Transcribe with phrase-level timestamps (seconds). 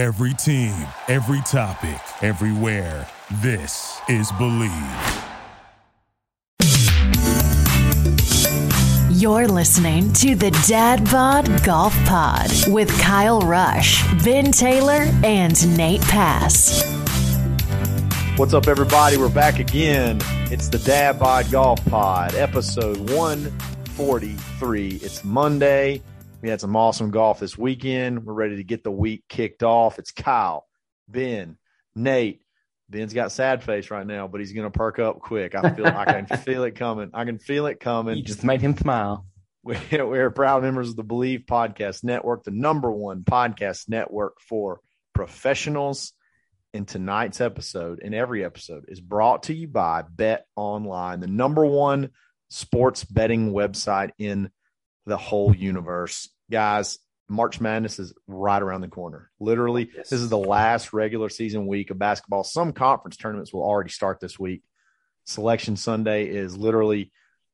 [0.00, 0.72] Every team,
[1.08, 3.06] every topic, everywhere.
[3.42, 4.72] This is Believe.
[9.10, 16.00] You're listening to the Dad Bod Golf Pod with Kyle Rush, Ben Taylor, and Nate
[16.00, 16.82] Pass.
[18.38, 19.18] What's up, everybody?
[19.18, 20.18] We're back again.
[20.50, 25.00] It's the Dad Bod Golf Pod, episode 143.
[25.02, 26.00] It's Monday.
[26.40, 28.24] We had some awesome golf this weekend.
[28.24, 29.98] We're ready to get the week kicked off.
[29.98, 30.66] It's Kyle,
[31.06, 31.58] Ben,
[31.94, 32.42] Nate.
[32.88, 35.54] Ben's got sad face right now, but he's going to perk up quick.
[35.54, 37.10] I feel I can feel it coming.
[37.12, 38.16] I can feel it coming.
[38.16, 39.26] You just made him smile.
[39.62, 44.80] We're proud members of the Believe Podcast Network, the number one podcast network for
[45.14, 46.12] professionals.
[46.72, 51.66] And tonight's episode and every episode is brought to you by Bet Online, the number
[51.66, 52.10] one
[52.48, 54.50] sports betting website in
[55.06, 56.28] the whole universe.
[56.50, 59.30] Guys, March Madness is right around the corner.
[59.38, 60.10] Literally, yes.
[60.10, 62.42] this is the last regular season week of basketball.
[62.42, 64.62] Some conference tournaments will already start this week.
[65.24, 67.12] Selection Sunday is literally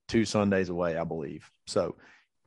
[0.08, 1.50] two Sundays away, I believe.
[1.66, 1.96] So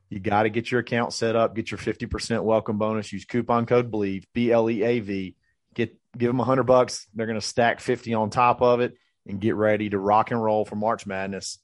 [0.08, 3.64] you got to get your account set up, get your 50% welcome bonus, use coupon
[3.64, 5.36] code BLEAV, B L E A V.
[5.74, 7.06] Get give them a 100 bucks.
[7.14, 8.94] They're going to stack 50 on top of it
[9.24, 11.58] and get ready to rock and roll for March Madness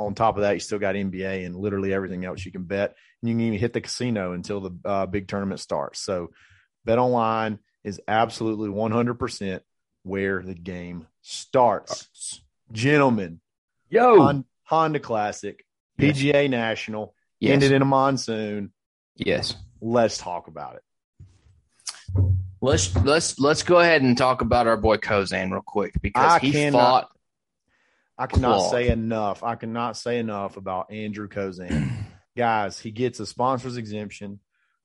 [0.00, 2.96] on top of that, you still got NBA and literally everything else you can bet.
[3.20, 6.00] And you can even hit the casino until the uh, big tournament starts.
[6.00, 6.30] So,
[6.86, 9.60] Bet Online is absolutely 100%
[10.02, 12.40] where the game starts.
[12.72, 13.40] Gentlemen,
[13.90, 15.64] yo, Honda Classic,
[15.98, 16.50] PGA yes.
[16.50, 17.52] National, yes.
[17.52, 18.72] ended in a monsoon.
[19.16, 19.54] Yes.
[19.82, 20.82] Let's talk about it.
[22.62, 26.38] Let's let's let's go ahead and talk about our boy Kozan real quick because I
[26.38, 27.10] he cannot, fought
[28.20, 28.70] I cannot Claude.
[28.70, 29.42] say enough.
[29.42, 31.90] I cannot say enough about Andrew Kozan.
[32.36, 34.40] Guys, he gets a sponsor's exemption.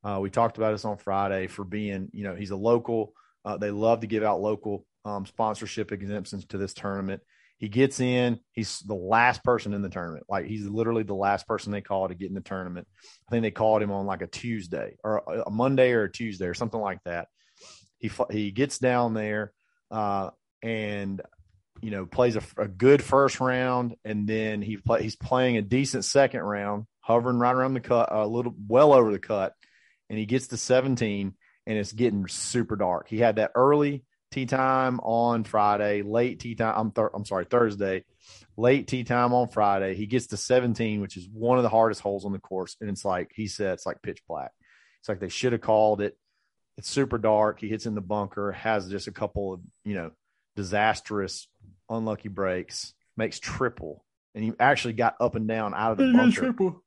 [0.06, 3.12] Uh, we talked about this on Friday for being, you know, he's a local.
[3.44, 7.22] Uh, they love to give out local um, sponsorship exemptions to this tournament.
[7.58, 8.40] He gets in.
[8.54, 10.26] He's the last person in the tournament.
[10.30, 12.88] Like he's literally the last person they call to get in the tournament.
[13.28, 16.48] I think they called him on like a Tuesday or a Monday or a Tuesday
[16.48, 17.28] or something like that.
[18.00, 19.52] He he gets down there,
[19.92, 20.30] uh,
[20.62, 21.22] and
[21.82, 25.62] you know, plays a, a good first round, and then he play, he's playing a
[25.62, 29.54] decent second round, hovering right around the cut, a little well over the cut,
[30.10, 31.34] and he gets to 17,
[31.68, 33.08] and it's getting super dark.
[33.08, 36.74] He had that early tee time on Friday, late tee time.
[36.76, 38.06] I'm thir- I'm sorry, Thursday,
[38.58, 39.96] late tee time on Friday.
[39.96, 42.90] He gets to 17, which is one of the hardest holes on the course, and
[42.90, 44.52] it's like he said, it's like pitch black.
[45.00, 46.18] It's like they should have called it.
[46.78, 47.60] It's super dark.
[47.60, 50.12] He hits in the bunker, has just a couple of you know
[50.56, 51.48] disastrous
[51.90, 56.42] unlucky breaks, makes triple, and he actually got up and down out of the bunker.
[56.42, 56.82] Triple.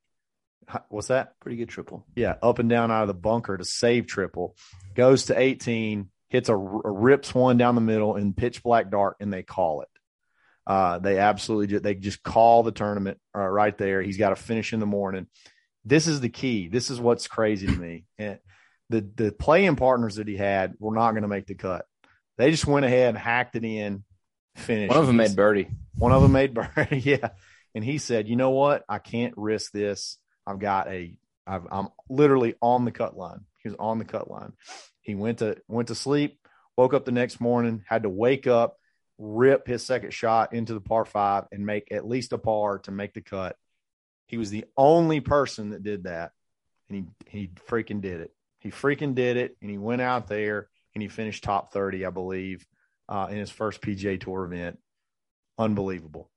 [0.89, 1.39] What's that?
[1.39, 2.05] Pretty good triple.
[2.15, 4.55] Yeah, up and down out of the bunker to save triple.
[4.93, 9.17] Goes to 18, hits a, a rips one down the middle in pitch black dark,
[9.19, 9.87] and they call it.
[10.67, 14.03] Uh, they absolutely just, they just call the tournament uh, right there.
[14.03, 15.25] He's got to finish in the morning.
[15.83, 16.67] This is the key.
[16.67, 18.05] This is what's crazy to me.
[18.19, 18.37] And
[18.89, 21.85] the the playing partners that he had were not going to make the cut.
[22.39, 24.05] They just went ahead and hacked it in,
[24.55, 24.91] finished.
[24.91, 25.67] One of them made birdie.
[25.97, 26.99] One of them made birdie.
[27.03, 27.31] yeah.
[27.75, 28.85] And he said, you know what?
[28.87, 30.17] I can't risk this.
[30.47, 33.41] I've got a, I've, I'm literally on the cut line.
[33.57, 34.53] He was on the cut line.
[35.01, 36.39] He went to, went to sleep,
[36.77, 38.77] woke up the next morning, had to wake up,
[39.17, 42.91] rip his second shot into the par five and make at least a par to
[42.91, 43.57] make the cut.
[44.27, 46.31] He was the only person that did that.
[46.89, 48.31] And he, he freaking did it.
[48.59, 49.57] He freaking did it.
[49.61, 52.65] And he went out there and he finished top 30, I believe
[53.07, 54.77] uh, in his first PGA Tour event.
[55.57, 56.29] Unbelievable.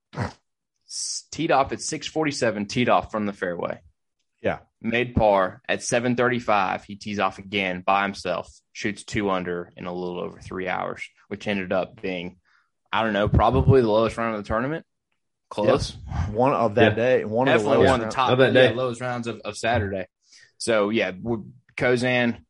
[1.33, 3.81] teed off at 647, teed off from the fairway.
[4.41, 4.61] Yeah.
[4.81, 6.85] Made par at 735.
[6.85, 11.03] He tees off again by himself, shoots two under in a little over three hours,
[11.27, 12.37] which ended up being,
[12.93, 14.87] I don't know, probably the lowest round of the tournament.
[15.51, 15.97] Close.
[16.31, 17.05] One of that yeah.
[17.05, 17.25] day.
[17.25, 18.71] One Definitely of the one of the top of that day.
[18.71, 20.07] Yeah, lowest rounds of, of Saturday.
[20.59, 21.11] So, yeah,
[21.77, 22.45] Kozan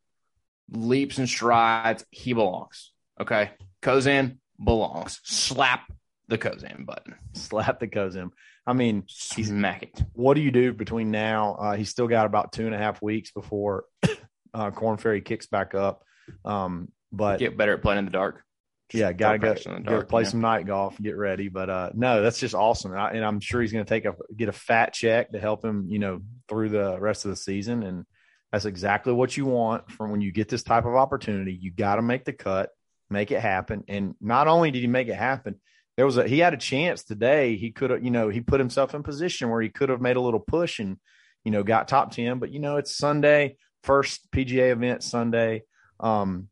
[0.73, 2.05] leaps and strides.
[2.11, 2.93] He belongs.
[3.21, 3.51] Okay.
[3.83, 5.21] Kozan belongs.
[5.25, 5.93] Slap
[6.29, 7.15] the Kozan button.
[7.35, 8.31] Slap the Kozan.
[8.67, 9.05] I mean,
[9.35, 10.03] he's it.
[10.13, 11.55] What do you do between now?
[11.55, 13.85] Uh, he's still got about two and a half weeks before
[14.55, 16.05] uh, Korn Ferry kicks back up.
[16.45, 18.43] Um, but get better at playing in the dark.
[18.91, 19.55] Just yeah, gotta go,
[19.85, 20.29] go play yeah.
[20.29, 21.49] some night golf, get ready.
[21.49, 24.05] But uh, no, that's just awesome, and, I, and I'm sure he's going to take
[24.05, 27.37] a get a fat check to help him, you know, through the rest of the
[27.37, 27.83] season.
[27.83, 28.05] And
[28.53, 31.55] that's exactly what you want from when you get this type of opportunity.
[31.55, 32.71] You got to make the cut
[33.09, 33.85] make it happen.
[33.89, 35.61] And not only did he make it happen,
[35.97, 37.57] there was a he had a chance today.
[37.57, 40.17] He could have, you know, he put himself in position where he could have made
[40.17, 40.99] a little push and,
[41.45, 42.39] you know, got top 10.
[42.39, 45.63] But you know, it's Sunday, first PGA event Sunday.
[46.01, 46.49] Um,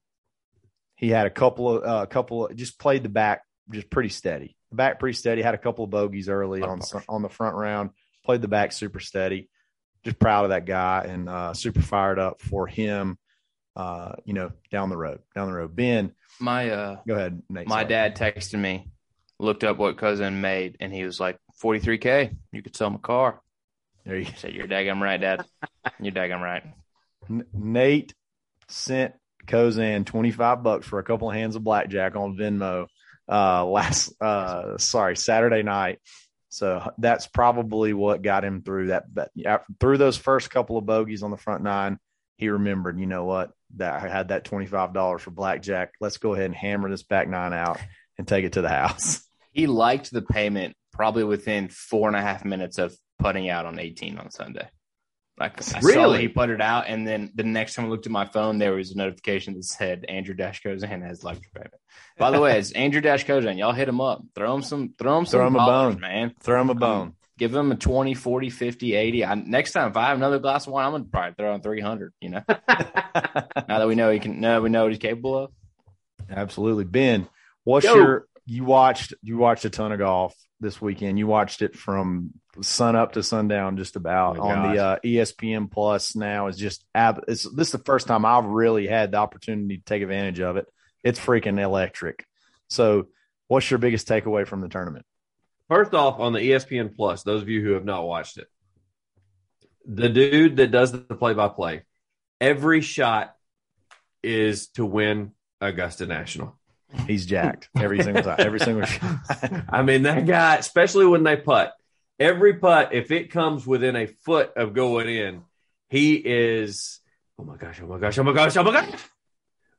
[0.97, 4.11] He had a couple of a uh, couple of just played the back just pretty
[4.11, 4.57] steady.
[4.71, 5.43] The back pretty steady.
[5.43, 7.91] Had a couple of bogeys early on on the front round.
[8.25, 9.50] Played the back super steady.
[10.05, 13.19] Just proud of that guy and uh, super fired up for him.
[13.77, 15.75] Uh, you know, down the road, down the road.
[15.77, 17.43] Ben, my uh, go ahead.
[17.49, 17.89] Nate, my sorry.
[17.89, 18.91] dad texted me,
[19.39, 22.31] looked up what Kozan made, and he was like, "43 k.
[22.53, 23.41] You could sell my car."
[24.05, 25.45] There you said, "You're daggum right, Dad.
[26.01, 26.65] You're daggum right."
[27.29, 28.15] N- Nate
[28.69, 29.15] sent
[29.47, 32.87] Kozan 25 bucks for a couple of hands of blackjack on Venmo
[33.29, 36.01] uh last uh sorry Saturday night.
[36.51, 39.13] So that's probably what got him through that.
[39.13, 39.31] But
[39.79, 41.99] through those first couple of bogeys on the front nine,
[42.37, 45.93] he remembered, you know what, that I had that twenty five dollars for blackjack.
[46.01, 47.79] Let's go ahead and hammer this back nine out
[48.19, 49.25] and take it to the house.
[49.53, 53.81] He liked the payment probably within four and a half minutes of putting out on
[53.81, 54.69] eighteen on Sunday.
[55.41, 55.95] Like I really?
[55.95, 58.59] saw he put it out, and then the next time I looked at my phone,
[58.59, 61.73] there was a notification that said Andrew Dash Kozan has life payment.
[62.19, 63.57] By the way, it's Andrew Dash Kozan.
[63.57, 64.23] Y'all hit him up.
[64.35, 64.93] Throw him some.
[64.99, 65.39] Throw him some.
[65.39, 66.35] Throw him dollars, a bone, man.
[66.41, 67.15] Throw him a bone.
[67.39, 69.25] Give him a 20, 40, 50, 80.
[69.25, 71.63] I, next time, if I have another glass of wine, I'm gonna probably throw in
[71.63, 72.13] three hundred.
[72.21, 72.43] You know.
[72.49, 75.53] now that we know he can, now we know what he's capable of.
[76.29, 77.27] Absolutely, Ben.
[77.65, 77.95] What's Yo.
[77.95, 78.27] your?
[78.45, 79.15] You watched.
[79.23, 81.19] You watched a ton of golf this weekend.
[81.19, 84.77] You watched it from sun up to sundown, just about oh on gosh.
[84.77, 86.17] the uh, ESPN Plus.
[86.17, 89.79] Now is just ab- it's, this is the first time I've really had the opportunity
[89.79, 90.67] to take advantage of it.
[91.03, 92.27] It's freaking electric.
[92.69, 93.09] So,
[93.49, 95.07] what's your biggest takeaway from the tournament?
[95.69, 98.49] First off, on the ESPN Plus, those of you who have not watched it,
[99.87, 101.83] the dude that does the play-by-play,
[102.41, 103.35] every shot
[104.23, 106.59] is to win Augusta National.
[107.07, 108.37] He's jacked every single time.
[108.39, 109.19] Every single shot.
[109.69, 111.73] I mean, that guy, especially when they putt,
[112.21, 115.43] every putt, if it comes within a foot of going in,
[115.89, 117.01] he is.
[117.39, 117.81] Oh my gosh!
[117.83, 118.19] Oh my gosh!
[118.19, 118.57] Oh my gosh!
[118.57, 119.01] Oh my gosh!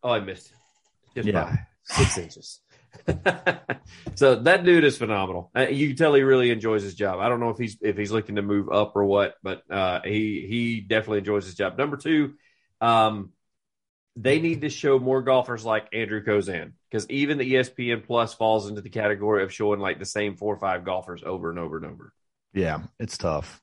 [0.03, 0.51] Oh, I missed.
[1.15, 1.43] Just yeah.
[1.43, 2.59] by six inches.
[4.15, 5.51] so that dude is phenomenal.
[5.55, 7.19] Uh, you can tell he really enjoys his job.
[7.19, 10.01] I don't know if he's if he's looking to move up or what, but uh,
[10.03, 11.77] he he definitely enjoys his job.
[11.77, 12.33] Number two,
[12.81, 13.31] um,
[14.15, 18.67] they need to show more golfers like Andrew Kozan because even the ESPN Plus falls
[18.67, 21.77] into the category of showing like the same four or five golfers over and over
[21.77, 22.13] and over.
[22.53, 23.61] Yeah, it's tough.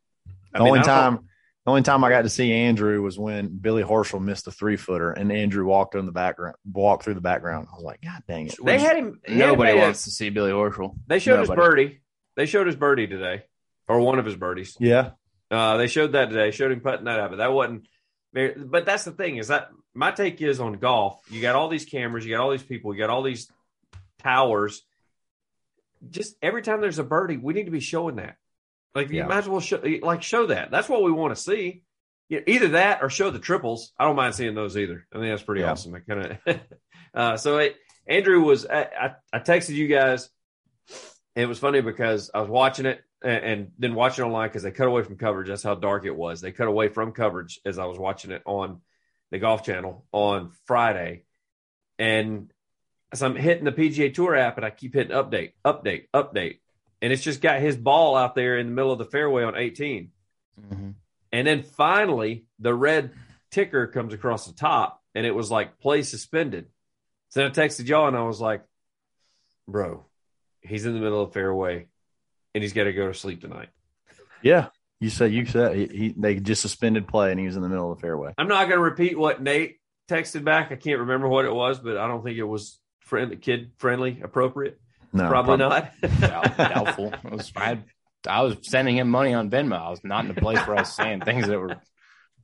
[0.53, 1.29] The I mean, only time
[1.69, 4.77] the only time I got to see Andrew was when Billy Horschel missed a three
[4.77, 7.69] footer and Andrew walked in the background, walked through the background.
[7.71, 8.57] I was like, God dang it!
[8.65, 9.21] They had him.
[9.29, 10.97] Nobody had wants to see Billy Horschel.
[11.07, 11.61] They showed Nobody.
[11.61, 12.01] his birdie.
[12.37, 13.45] They showed his birdie today,
[13.87, 14.79] or one of his birdies.
[14.81, 15.11] Yeah,
[15.51, 16.53] uh, they showed that today.
[16.53, 17.87] Showed him putting that out, but that wasn't.
[18.33, 21.21] But that's the thing is that my take is on golf.
[21.31, 23.51] You got all these cameras, you got all these people, you got all these
[24.21, 24.83] towers.
[26.09, 28.37] Just every time there's a birdie, we need to be showing that.
[28.95, 30.71] Like you might as well show, like show that.
[30.71, 31.83] That's what we want to see.
[32.29, 33.93] Yeah, either that or show the triples.
[33.99, 35.07] I don't mind seeing those either.
[35.13, 35.71] I think that's pretty yeah.
[35.71, 35.95] awesome.
[35.95, 36.61] I kind of
[37.15, 37.77] uh, so it,
[38.07, 38.67] Andrew was.
[38.67, 40.29] I, I, I, texted you guys.
[41.35, 44.71] it was funny because I was watching it and, and then watching online because they
[44.71, 45.49] cut away from coverage.
[45.49, 46.41] That's how dark it was.
[46.41, 48.81] They cut away from coverage as I was watching it on
[49.31, 51.25] the Golf Channel on Friday,
[51.99, 52.53] and
[53.13, 56.59] as I'm hitting the PGA Tour app and I keep hitting update, update, update,
[57.01, 59.57] and it's just got his ball out there in the middle of the fairway on
[59.57, 60.11] 18.
[60.61, 60.91] Mm-hmm.
[61.33, 63.13] And then finally, the red
[63.51, 66.67] ticker comes across the top, and it was like play suspended.
[67.31, 68.65] So I texted y'all, and I was like,
[69.67, 70.05] "Bro,
[70.63, 71.87] he's in the middle of the fairway,
[72.55, 73.69] and he's got to go to sleep tonight."
[74.43, 74.69] Yeah,
[75.01, 77.69] you said you said he, he, they just suspended play, and he was in the
[77.69, 78.33] middle of the fairway.
[78.39, 79.79] I'm not going to repeat what Nate
[80.09, 80.73] texted back.
[80.73, 84.21] I can't remember what it was, but I don't think it was friend, kid friendly,
[84.23, 84.81] appropriate.
[85.13, 86.19] No, probably, probably.
[86.21, 86.57] not.
[86.57, 87.13] Doubtful.
[87.13, 87.85] It was, I, had,
[88.27, 89.81] I was sending him money on Venmo.
[89.81, 91.77] I was not in a place where I was saying things that were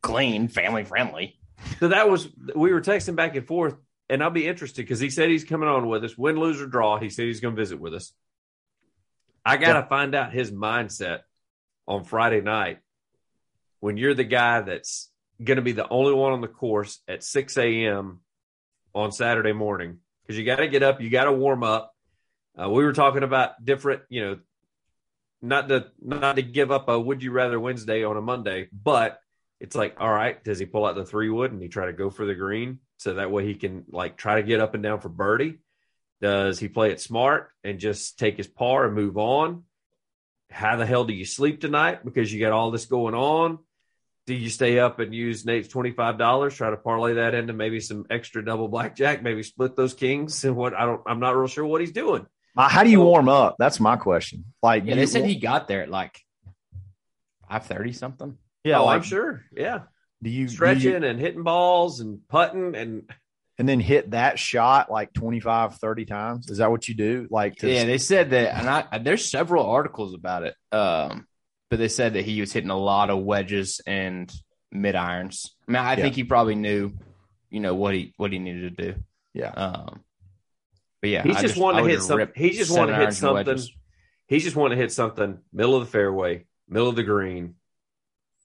[0.02, 1.38] clean, family friendly.
[1.80, 3.76] So that was we were texting back and forth,
[4.09, 6.66] and I'll be interested because he said he's coming on with us, win, lose or
[6.66, 6.99] draw.
[6.99, 8.12] He said he's going to visit with us.
[9.44, 9.87] I got to yeah.
[9.87, 11.21] find out his mindset
[11.87, 12.78] on Friday night
[13.80, 15.11] when you're the guy that's
[15.42, 18.21] going to be the only one on the course at 6 a.m.
[18.94, 21.93] on Saturday morning because you got to get up, you got to warm up.
[22.61, 24.38] Uh, we were talking about different, you know,
[25.42, 29.20] not to not to give up a would you rather Wednesday on a Monday, but
[29.61, 31.92] it's like, all right, does he pull out the three wood and he try to
[31.92, 34.82] go for the green so that way he can like try to get up and
[34.82, 35.58] down for birdie?
[36.20, 39.64] Does he play it smart and just take his par and move on?
[40.50, 43.58] How the hell do you sleep tonight because you got all this going on?
[44.26, 47.52] do you stay up and use Nate's twenty five dollars, try to parlay that into
[47.52, 51.37] maybe some extra double blackjack, maybe split those kings and what I don't I'm not
[51.37, 52.26] real sure what he's doing.
[52.56, 53.56] How do you warm up?
[53.58, 54.44] That's my question.
[54.62, 56.20] Like yeah, they said he got there at like
[57.49, 58.38] five thirty something.
[58.62, 59.42] Yeah, oh, like, I'm sure.
[59.52, 59.80] Yeah.
[60.23, 63.11] Do you stretching do you, and hitting balls and putting and
[63.58, 66.50] and then hit that shot like 25, 30 times.
[66.50, 67.28] Is that what you do?
[67.30, 70.54] Like, to, Yeah, they said that, and I there's several articles about it.
[70.73, 71.26] Um,
[71.70, 74.32] but they said that he was hitting a lot of wedges and
[74.73, 75.54] mid irons.
[75.68, 76.02] I mean, I Yeah.
[76.02, 76.92] think he probably knew,
[77.50, 78.99] you know, what he what he needed to do.
[79.34, 79.50] yeah.
[79.50, 80.03] Um,
[81.04, 82.99] but yeah, He's I just I wanting to hit just some- he just wanted to
[83.04, 83.46] hit something.
[83.46, 83.70] wedges.
[84.26, 87.56] He's just wanting to hit something middle of the fairway, middle of the green.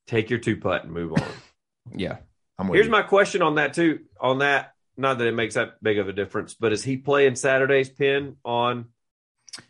[0.08, 1.24] Take your two putt and move on.
[1.96, 2.18] Yeah,
[2.58, 2.92] I'm with Here's you.
[2.92, 4.02] my question on that too.
[4.20, 7.36] On that, not that it makes that big of a difference, but is he playing
[7.36, 8.88] Saturday's pin on?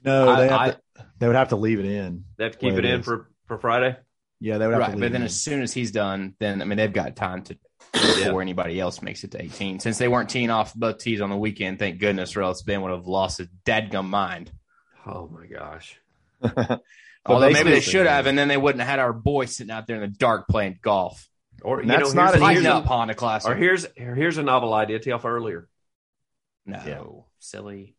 [0.03, 0.81] no, they, I- to,
[1.19, 2.25] they would have to leave it in.
[2.37, 3.97] They have to keep it it in for for Friday.
[4.39, 4.85] Yeah, they would have right.
[4.87, 5.25] to leave But it then in.
[5.27, 7.57] as soon as he's done, then I mean they've got time to
[7.91, 9.79] before anybody else makes it to 18.
[9.79, 12.81] Since they weren't teeing off both tees on the weekend, thank goodness, or else Ben
[12.81, 14.51] would have lost his dadgum mind.
[15.05, 15.99] Oh my gosh!
[17.25, 19.71] But Although maybe they should have, and then they wouldn't have had our boy sitting
[19.71, 21.27] out there in the dark playing golf.
[21.61, 23.51] Or you That's know, not here's, an here's Lighting a, up Honda Classic.
[23.51, 24.99] or here's here's a novel idea.
[24.99, 25.67] Tee off earlier.
[26.65, 27.03] no, Yeah.
[27.39, 27.93] silly.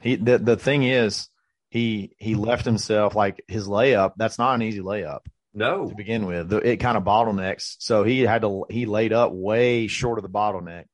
[0.00, 1.28] He the the thing is,
[1.68, 4.12] he he left himself like his layup.
[4.16, 5.20] That's not an easy layup
[5.54, 6.52] No, to begin with.
[6.52, 10.28] It kind of bottlenecks, so he had to he laid up way short of the
[10.28, 10.84] bottleneck.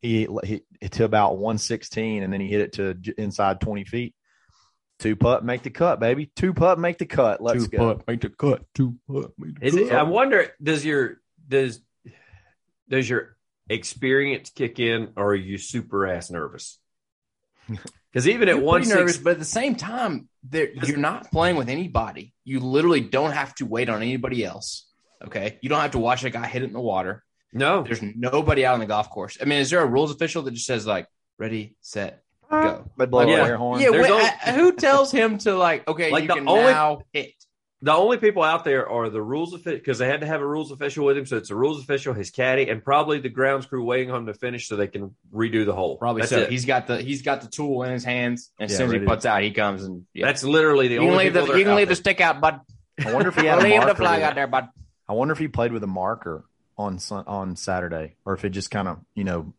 [0.00, 4.14] He he to about one sixteen, and then he hit it to inside twenty feet.
[4.98, 6.30] Two putt, make the cut, baby.
[6.36, 7.40] Two putt, make the cut.
[7.40, 7.78] Let's Two go.
[7.78, 8.62] putt, make the cut.
[8.74, 9.92] Two putt, make the Is it.
[9.92, 11.80] I wonder does your does
[12.88, 13.36] does your
[13.68, 16.78] experience kick in, or are you super ass nervous?
[18.14, 21.56] Because even at You're one pretty nervous, but at the same time, you're not playing
[21.56, 22.32] with anybody.
[22.44, 24.86] You literally don't have to wait on anybody else.
[25.26, 27.24] Okay, you don't have to watch a guy hit it in the water.
[27.52, 29.36] no, There's nobody out on the golf course.
[29.40, 32.88] I mean, is there a rules official that just says like ready, set, go?
[32.96, 33.56] But blow Yeah.
[33.56, 33.80] horn.
[33.80, 35.88] Yeah, wait, only- uh, who tells him to like?
[35.88, 37.32] Okay, Like you the can only- now hit.
[37.84, 40.46] The only people out there are the rules official because they had to have a
[40.46, 41.26] rules official with him.
[41.26, 44.26] So it's a rules official, his caddy, and probably the grounds crew waiting on him
[44.28, 45.98] to finish so they can redo the hole.
[45.98, 46.38] Probably That's so.
[46.40, 46.50] it.
[46.50, 48.50] He's got the he's got the tool in his hands.
[48.58, 50.24] And as Yeah, soon as he ready to- puts out, he comes and yeah.
[50.24, 52.60] That's literally the you only leave the you can out leave the stick out, bud.
[53.04, 54.68] I wonder if he had a leave the flag out there, bud.
[55.06, 56.46] I wonder if he played with a marker
[56.78, 59.52] on on Saturday, or if it just kind of you know,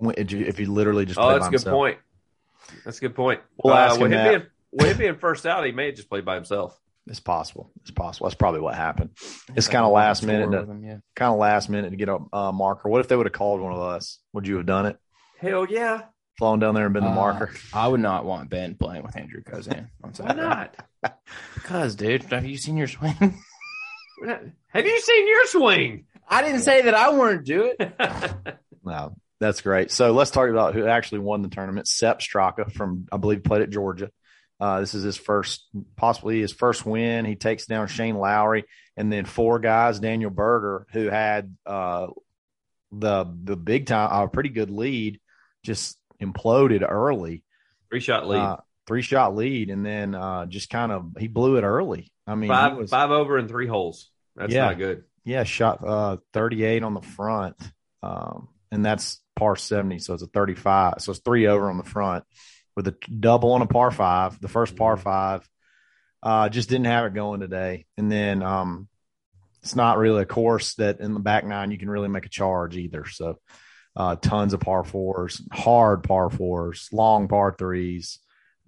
[0.00, 1.20] if he literally just.
[1.20, 1.72] Oh, that's by a good himself.
[1.74, 1.98] point.
[2.84, 3.42] That's a good point.
[3.62, 4.30] We'll Uh, ask with him him that.
[4.38, 6.76] being with him being first out, he may have just played by himself.
[7.08, 7.70] It's possible.
[7.82, 8.26] It's possible.
[8.26, 9.10] That's probably what happened.
[9.54, 10.50] It's kind of last minute.
[10.50, 10.96] To, yeah.
[11.14, 12.88] kind of last minute to get a uh, marker.
[12.88, 14.18] What if they would have called one of us?
[14.32, 14.96] Would you have done it?
[15.38, 16.02] Hell yeah!
[16.38, 17.52] Flown down there and been the Uh, marker?
[17.72, 19.88] I would not want Ben playing with Andrew Kozan.
[20.02, 20.40] on Why Saturday.
[20.40, 20.76] not?
[21.54, 23.14] Because, dude, have you seen your swing?
[24.68, 26.06] Have you seen your swing?
[26.28, 28.58] I didn't say that I wanted to do it.
[28.84, 29.90] No, that's great.
[29.90, 31.88] So let's talk about who actually won the tournament.
[31.88, 34.10] Sepp Straka from, I believe, played at Georgia.
[34.58, 37.24] Uh, this is his first, possibly his first win.
[37.24, 38.64] He takes down Shane Lowry,
[38.96, 40.00] and then four guys.
[40.00, 42.06] Daniel Berger, who had uh,
[42.92, 45.20] the the big time, a pretty good lead,
[45.62, 47.42] just imploded early.
[47.90, 48.38] Three shot lead.
[48.38, 52.10] Uh, three shot lead, and then uh, just kind of he blew it early.
[52.26, 54.10] I mean, five was, five over in three holes.
[54.36, 54.66] That's Yeah.
[54.66, 55.04] not good.
[55.24, 57.56] yeah, shot uh, 38 on the front.
[58.02, 59.98] Um, and that's par 70.
[60.00, 60.94] So it's a 35.
[60.98, 62.24] So it's three over on the front
[62.76, 65.48] with a double on a par five, the first par five.
[66.22, 67.86] Uh, just didn't have it going today.
[67.96, 68.88] And then um,
[69.62, 72.30] it's not really a course that in the back nine you can really make a
[72.30, 73.06] charge either.
[73.06, 73.38] So
[73.96, 78.18] uh, tons of par fours, hard par fours, long par threes,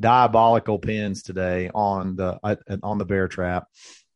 [0.00, 3.66] diabolical pins today on the uh, on the bear trap.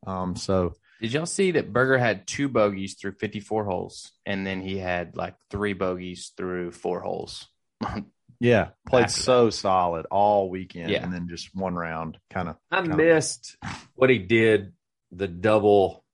[0.06, 4.60] Um, so Did y'all see that Berger had two bogeys through 54 holes, and then
[4.62, 7.48] he had like three bogeys through four holes?
[8.42, 11.02] Yeah, played After so solid all weekend, Yeah.
[11.04, 12.56] and then just one round kind of.
[12.70, 13.56] I Kinda- missed
[13.94, 14.72] what he did
[15.12, 16.04] the double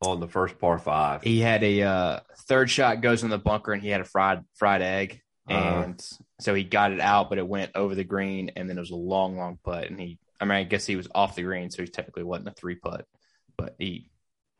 [0.00, 1.22] on the first par five.
[1.22, 4.44] he had a uh, third shot goes in the bunker, and he had a fried
[4.54, 5.82] fried egg, Uh-huh.
[5.84, 6.08] and
[6.40, 8.90] so he got it out, but it went over the green, and then it was
[8.90, 11.70] a long, long putt, and he, I mean, I guess he was off the green,
[11.70, 13.06] so he technically wasn't a three putt,
[13.56, 14.10] but he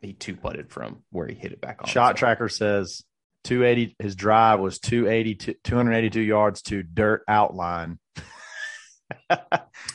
[0.00, 1.88] he two putted from where he hit it back on.
[1.88, 3.04] Shot So- tracker says
[3.45, 3.97] 280.
[3.99, 7.99] His drive was 280, 282 yards to dirt outline.
[9.29, 9.39] then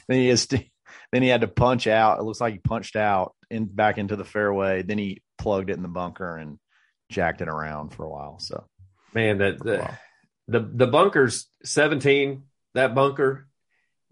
[0.08, 2.20] he has then he had to punch out.
[2.20, 4.84] It looks like he punched out in back into the fairway.
[4.84, 6.60] Then he plugged it in the bunker and
[7.10, 8.40] jacked it around for a while.
[8.40, 8.66] So
[9.14, 9.90] Man, that the,
[10.48, 12.44] the the bunkers seventeen.
[12.76, 13.48] That bunker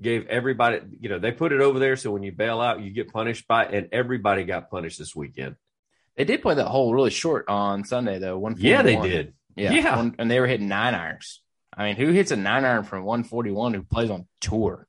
[0.01, 0.79] gave everybody.
[0.99, 3.47] You know, they put it over there so when you bail out, you get punished
[3.47, 3.65] by.
[3.65, 5.55] And everybody got punished this weekend.
[6.17, 8.37] They did play that hole really short on Sunday though.
[8.37, 9.33] One Yeah, they did.
[9.55, 9.95] Yeah, Yeah.
[9.95, 11.41] One- and they were hitting nine irons.
[11.75, 14.87] I mean, who hits a nine iron from 141 who plays on tour?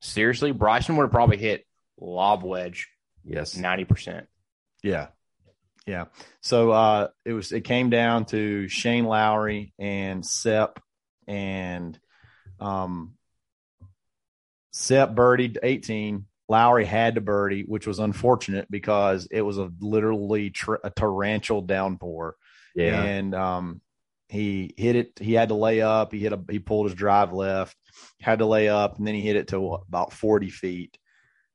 [0.00, 1.66] Seriously, Bryson would have probably hit
[1.98, 2.88] lob wedge
[3.22, 3.54] Yes.
[3.54, 4.26] 90%.
[4.82, 5.08] yeah,
[5.86, 6.06] Yeah.
[6.40, 10.82] So uh, it was it came down to Shane Lowry and Sepp
[11.26, 11.98] and
[12.58, 13.14] um
[14.72, 16.24] Sepp birdied 18.
[16.50, 21.62] Lowry had to birdie, which was unfortunate because it was a literally tr- a torrential
[21.62, 22.34] downpour.
[22.74, 23.00] Yeah.
[23.02, 23.80] And um
[24.28, 27.32] he hit it, he had to lay up, he hit a he pulled his drive
[27.32, 27.76] left,
[28.20, 30.98] had to lay up, and then he hit it to about 40 feet.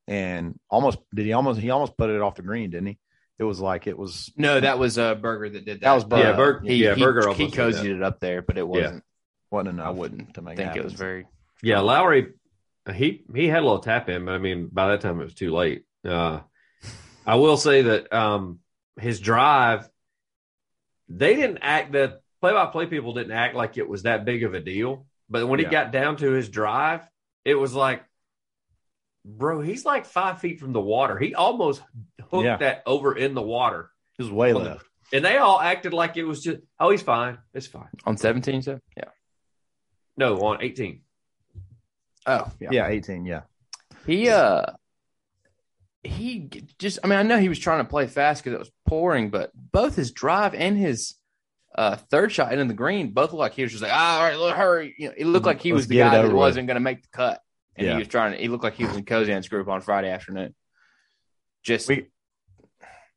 [0.08, 2.98] And almost did he almost he almost put it off the green, didn't he?
[3.38, 5.84] It was like it was No, that was uh, Berger that did that.
[5.84, 6.30] That was Berger.
[6.30, 9.04] yeah, Berg, He, yeah, he, Berger he cozied it up there, but it wasn't.
[9.50, 9.88] wasn't enough.
[9.88, 11.26] I wouldn't to make think it was very.
[11.62, 12.28] Yeah, Lowry,
[12.94, 15.34] he he had a little tap in, but I mean, by that time it was
[15.34, 15.84] too late.
[16.04, 16.40] Uh,
[17.26, 18.60] I will say that um,
[19.00, 19.88] his drive,
[21.08, 24.44] they didn't act that play by play people didn't act like it was that big
[24.44, 25.06] of a deal.
[25.28, 27.00] But when he got down to his drive,
[27.44, 28.04] it was like,
[29.24, 31.18] bro, he's like five feet from the water.
[31.18, 31.82] He almost
[32.30, 32.56] hooked Yeah.
[32.58, 34.86] that over in the water, It was way On the- left.
[35.12, 37.88] and they all acted like it was just, oh, he's fine, it's fine.
[38.04, 38.78] On 17, so?
[38.96, 39.04] Yeah.
[40.16, 41.02] No, on eighteen.
[42.26, 42.68] Oh, yeah.
[42.72, 43.24] Yeah, 18.
[43.24, 43.42] Yeah.
[44.06, 44.66] He, uh,
[46.02, 48.70] he just, I mean, I know he was trying to play fast because it was
[48.86, 51.14] pouring, but both his drive and his
[51.74, 54.22] uh, third shot into the green both looked like he was just like, ah, all
[54.24, 54.94] right, look, hurry.
[54.98, 56.32] You know, it looked like he Let's was the guy that with.
[56.32, 57.40] wasn't going to make the cut.
[57.76, 57.92] And Yeah.
[57.94, 60.54] he was trying to, he looked like he was in Kozan's group on Friday afternoon.
[61.62, 62.06] Just, We-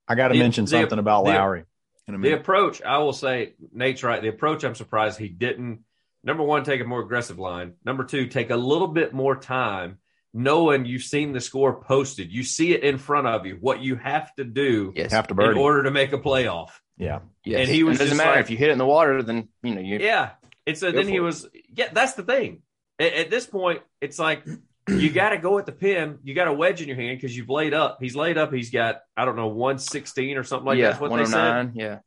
[0.07, 1.63] I got to The- mention the- something about the- Lowry
[2.07, 4.21] in a The approach, I will say, Nate's right.
[4.21, 5.81] The approach, I'm surprised he didn't.
[6.23, 7.73] Number one, take a more aggressive line.
[7.85, 9.99] Number two, take a little bit more time,
[10.33, 12.31] knowing you've seen the score posted.
[12.31, 13.57] You see it in front of you.
[13.59, 15.11] What you have to do yes.
[15.11, 16.69] Have to in order to make a playoff.
[16.97, 17.19] yeah.
[17.45, 17.61] yes.
[17.61, 19.23] and he was it doesn't just matter like- if you hit it in the water,
[19.23, 20.31] then, you know, you, Yeah.
[20.67, 21.19] And so then he it.
[21.21, 22.61] was, yeah, that's the thing.
[22.99, 24.45] At, at this point, it's like
[24.87, 26.19] you got to go at the pin.
[26.23, 27.97] You got a wedge in your hand because you've laid up.
[28.01, 28.53] He's laid up.
[28.53, 31.65] He's got, I don't know, 116 or something like yeah, that's what they said.
[31.67, 31.99] Oh yeah.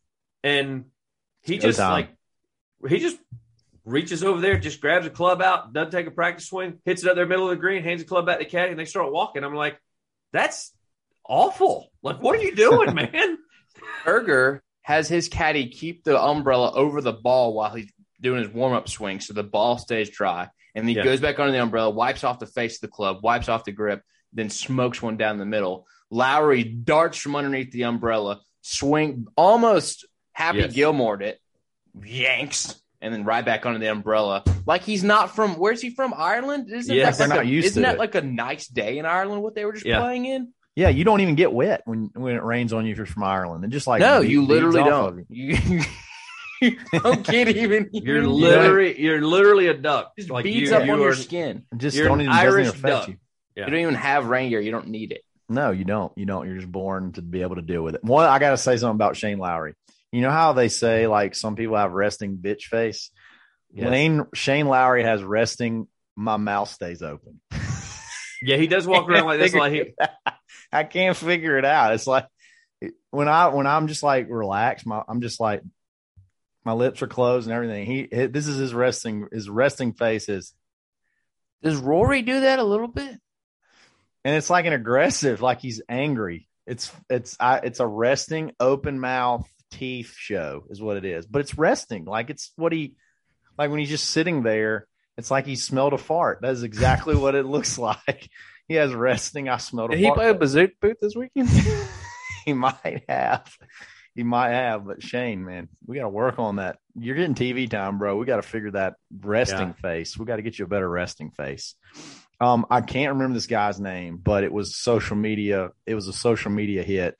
[0.45, 0.85] and
[1.41, 1.91] he just time.
[1.93, 2.11] like
[2.89, 3.19] he just
[3.85, 7.09] reaches over there, just grabs a club out, doesn't take a practice swing, hits it
[7.09, 9.13] up there middle of the green, hands the club back to caddy, and they start
[9.13, 9.43] walking.
[9.45, 9.79] I'm like,
[10.33, 10.73] that's
[11.29, 11.91] awful.
[12.03, 13.39] Like, what are you doing, man?
[14.05, 18.73] Berger has his caddy keep the umbrella over the ball while he's doing his warm
[18.73, 20.49] up swing so the ball stays dry.
[20.75, 21.05] And he Yeah.
[21.05, 23.73] goes back under the umbrella, wipes off the face of the club, wipes off the
[23.73, 24.03] grip,
[24.33, 25.87] then smokes one down the middle.
[26.11, 30.73] Lowry darts from underneath the umbrella, swing almost happy Yes.
[30.73, 31.41] Gilmore'd it,
[32.03, 34.43] yanks, and then right back under the umbrella.
[34.65, 36.15] Like he's not from where's he from?
[36.17, 36.71] Ireland?
[36.71, 37.19] Isn't Yes.
[37.19, 37.99] that like They're a, not used isn't to that it.
[37.99, 39.99] like a nice day in Ireland what they were just Yeah.
[40.01, 40.53] playing in?
[40.77, 40.89] Yeah.
[40.89, 43.65] You don't even get wet when, when it rains on you if you're from Ireland.
[43.65, 45.19] And just like, no, beat- you literally don't.
[45.21, 45.59] of you.
[45.59, 45.81] You,
[46.63, 47.91] you don't get even.
[47.93, 50.13] You're you literally you're literally a duck.
[50.17, 51.65] just like beads you, up you on your skin.
[51.77, 53.09] Just You're don't an even, doesn't Irish even affect duck.
[53.09, 53.17] you.
[53.57, 53.65] Yeah.
[53.65, 54.61] You don't even have rain gear.
[54.61, 55.23] You don't need it.
[55.49, 56.13] No, you don't.
[56.17, 56.47] You don't.
[56.47, 58.03] You're just born to be able to deal with it.
[58.05, 59.75] One, I got to say something about Shane Lowry.
[60.13, 63.11] You know how they say like some people have resting bitch face.
[63.73, 63.91] Yes.
[63.91, 65.89] Lane Shane Lowry has resting.
[66.15, 67.41] My mouth stays open.
[68.45, 69.55] Yeah, he does walk around like this.
[69.55, 69.95] Like he,
[70.73, 71.95] I can't figure it out.
[71.95, 72.27] It's like
[73.13, 75.63] when I when I'm just like relaxed, my I'm just like
[76.65, 77.87] my lips are closed and everything.
[77.87, 80.53] He this is his resting his resting face is
[81.63, 83.17] Does Rory do that a little bit?
[84.25, 86.49] and it's like an aggressive, like he's angry.
[86.67, 91.27] It's it's I, it's a resting open mouth teeth show is what it is.
[91.27, 92.95] But it's resting, like it's what he
[93.59, 94.87] like when he's just sitting there.
[95.19, 96.39] It's like he smelled a fart.
[96.43, 98.29] That is exactly what it looks like.
[98.69, 99.49] He has resting.
[99.49, 100.17] I smelled a Did he fart.
[100.19, 101.49] play a bazooka booth this weekend?
[102.47, 103.53] he might have.
[104.15, 106.79] He might have, but Shane, man, we got to work on that.
[106.95, 108.17] You're getting TV time, bro.
[108.17, 109.73] We got to figure that resting Yeah.
[109.91, 110.19] face.
[110.19, 111.75] We got to get you a better resting face.
[112.41, 115.71] Um, I can't remember this guy's name, but it was social media.
[115.87, 117.17] It was a social media hit,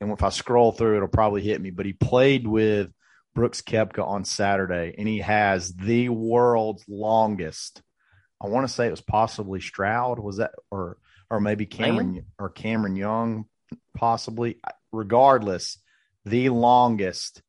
[0.00, 1.70] and if I scroll through, it'll probably hit me.
[1.70, 2.90] But he played with
[3.34, 7.82] Brooks Koepka on Saturday, and he has the world's longest.
[8.42, 10.18] I want to say it was possibly Stroud.
[10.18, 10.96] Was that or
[11.30, 13.44] or maybe Cameron or Cameron Young,
[13.94, 14.58] possibly.
[14.92, 15.78] Regardless,
[16.24, 17.42] the longest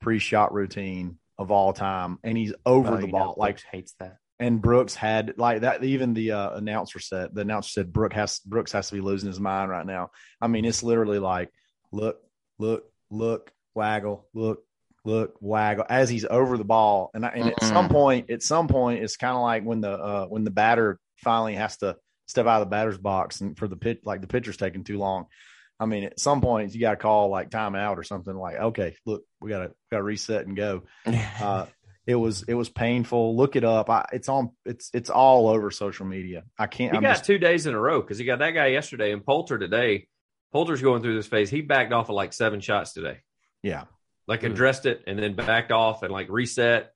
[0.00, 3.34] pre-shot routine of all time, and he's over the ball.
[3.36, 4.18] Like hates that.
[4.38, 5.82] and Brooks had like that.
[5.82, 9.28] Even the uh, announcer said the announcer said Brooks has Brooks has to be losing
[9.28, 10.10] his mind right now.
[10.40, 11.50] I mean, it's literally like
[11.92, 12.20] look,
[12.58, 14.64] look, look, waggle, look,
[15.04, 17.10] look, waggle as he's over the ball.
[17.14, 19.92] And I, and at some point, at some point, it's kind of like when the
[19.92, 23.66] uh, when the batter finally has to step out of the batter's box and for
[23.66, 25.26] the pitch like the pitcher's taking too long.
[25.78, 28.94] I mean, at some point you got to call like timeout or something like, okay,
[29.06, 30.82] look, we got to got to reset and go.
[31.40, 31.66] Uh,
[32.06, 33.36] it was it was painful.
[33.36, 33.88] Look it up.
[33.88, 34.50] I, it's on.
[34.64, 36.44] It's it's all over social media.
[36.58, 36.92] I can't.
[36.92, 39.12] he I'm got just, two days in a row because he got that guy yesterday
[39.12, 40.08] and Poulter today.
[40.52, 41.50] Poulter's going through this phase.
[41.50, 43.18] He backed off of like seven shots today.
[43.62, 43.84] Yeah.
[44.26, 44.46] Like Hmm.
[44.52, 46.92] addressed it and then backed off and like reset.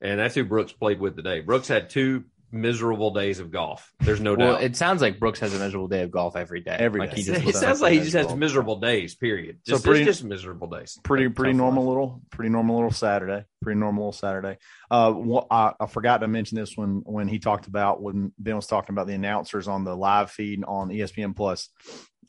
[0.00, 1.40] And that's who Brooks played with today.
[1.40, 3.92] Brooks had two miserable days of golf.
[4.00, 4.62] There's no Well, doubt.
[4.62, 6.76] it sounds like Brooks has a miserable day of golf every day.
[6.78, 7.16] Every like day.
[7.16, 9.58] he it just looks sounds like like he just has miserable- miserable days, period.
[9.66, 10.98] So pretty- it's just miserable days.
[11.02, 11.88] pretty pretty normal life.
[11.88, 13.44] little pretty normal little Saturday.
[13.60, 14.56] Pretty normal little Saturday.
[14.90, 18.56] Uh, wha- I, I forgot to mention this when when he talked about when Ben
[18.56, 21.68] was talking about the announcers on the live feed on ESPN Plus.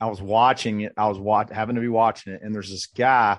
[0.02, 0.94] I was watching it.
[0.98, 3.34] I was watch, having to be watching it, and there's this guy.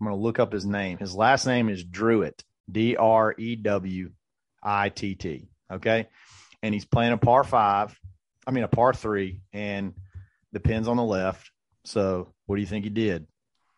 [0.00, 0.98] I'm going to look up his name.
[0.98, 2.42] His last name is Drewitt.
[2.70, 4.10] D R E W
[4.62, 5.48] I T T.
[5.72, 6.08] Okay,
[6.62, 7.98] and he's playing a par five.
[8.46, 9.94] I mean a par three, and
[10.52, 11.50] the pin's on the left.
[11.84, 13.26] So what do you think he did?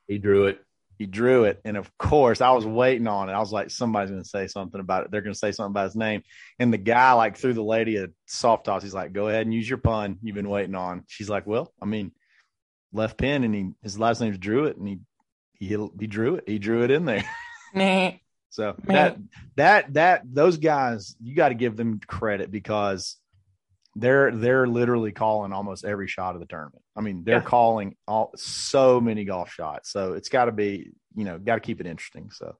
[0.08, 0.60] He drew it.
[0.98, 1.60] he drew it.
[1.64, 3.32] And of course, I was waiting on it.
[3.32, 5.10] I was like, somebody's going to say something about it.
[5.10, 6.22] They're going to say something about his name.
[6.58, 8.82] And the guy, like, threw the lady a soft toss.
[8.82, 11.04] He's like, go ahead and use your pun you've been waiting on.
[11.08, 12.12] She's like, well, I mean,
[12.92, 14.98] left pin, and he his last name's Drew it, and he
[15.58, 16.44] he he drew it.
[16.46, 17.24] He drew it in there.
[18.54, 19.16] So that
[19.56, 23.16] that that those guys, you got to give them credit because
[23.96, 26.82] they're they're literally calling almost every shot of the tournament.
[26.94, 27.42] I mean, they're Yeah.
[27.42, 29.90] calling all so many golf shots.
[29.90, 32.30] So it's got to be, you know, got to keep it interesting.
[32.30, 32.56] So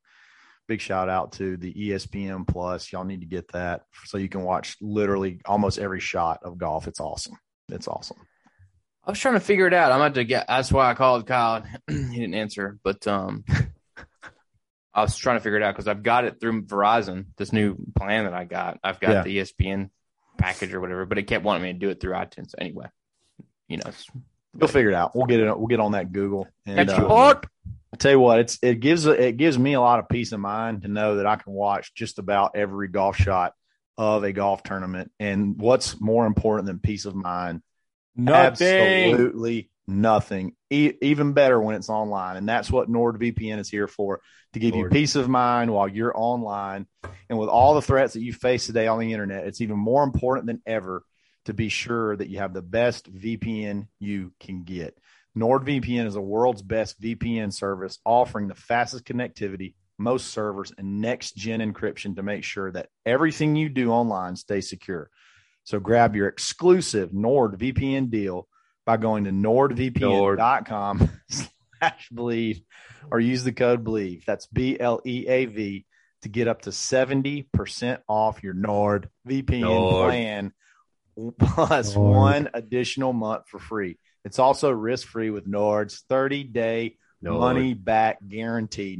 [0.67, 2.91] big shout out to the ESPN Plus.
[2.91, 6.89] Y'all need to get that so you can watch literally almost every shot of golf.
[6.89, 7.37] It's awesome.
[7.69, 8.17] It's awesome.
[9.05, 9.93] I was trying to figure it out.
[9.93, 10.47] I'm about to get.
[10.49, 11.63] That's why I called Kyle.
[11.89, 13.45] he didn't answer, but um,
[14.95, 17.27] I was trying to figure it out because I've got it through Verizon.
[17.37, 19.23] This new plan that I got, I've got Yeah.
[19.23, 19.91] the ESPN
[20.39, 22.87] package or whatever, but it kept wanting me to do it through iTunes So anyway.
[23.69, 24.07] You know, it's-
[24.57, 25.17] You'll figure it out.
[25.17, 25.59] We'll get it.
[25.59, 26.47] We'll get on that Google.
[26.65, 27.41] And, Extra uh.
[27.93, 30.41] I tell you what, it's it gives it gives me a lot of peace of
[30.41, 33.53] mind to know that I can watch just about every golf shot
[33.99, 35.11] of a golf tournament.
[35.21, 37.63] And what's more important than peace of mind?
[38.17, 40.55] Absolutely nothing.
[40.71, 44.21] E- even better when it's online, and that's what NordVPN is here for
[44.53, 46.87] to give you peace of mind while you're online.
[47.29, 50.05] And with all the threats that you face today on the internet, it's even more
[50.05, 51.03] important than ever
[51.47, 54.97] to be sure that you have the best VPN you can get.
[55.37, 61.37] NordVPN is the world's best VPN service, offering the fastest connectivity, most servers, and next
[61.37, 65.11] gen encryption to make sure that everything you do online stays secure.
[65.65, 68.47] So grab your exclusive NordVPN deal
[68.87, 72.61] by going to nordvpn.com slash believe
[73.11, 74.25] or use the code believe.
[74.27, 75.87] That's B L E A V
[76.23, 80.09] to get up to 70% off your NordVPN Nord.
[80.11, 80.53] plan
[81.39, 82.17] plus Nord.
[82.17, 83.99] one additional month for free.
[84.25, 88.97] It's also risk free with Nord's 30 day No, money back guarantee.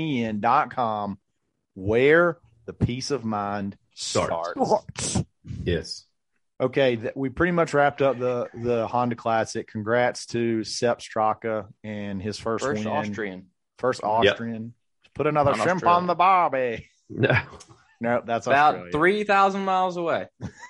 [0.00, 1.18] NordVPN.com,
[1.74, 4.52] where the peace of mind Starts.
[4.56, 5.24] starts.
[5.64, 6.06] Yes.
[6.60, 9.66] Okay, th- we pretty much wrapped up the the Honda Classic.
[9.66, 12.92] Congrats to Sepp Straka and his first, First win.
[12.92, 13.46] Austrian.
[13.78, 14.74] First Austrian.
[15.14, 15.96] Put another Not shrimp Australia.
[15.96, 16.88] on the barbie.
[17.08, 17.36] No.
[18.02, 18.92] No, that's About Australia.
[18.92, 20.28] three thousand miles away.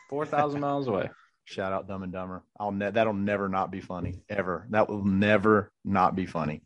[0.09, 1.11] Four thousand miles away.
[1.45, 2.45] Shout out Dumb and Dumber.
[2.59, 4.67] I'll ne- that'll never not be funny ever.
[4.71, 6.63] That will never not be funny.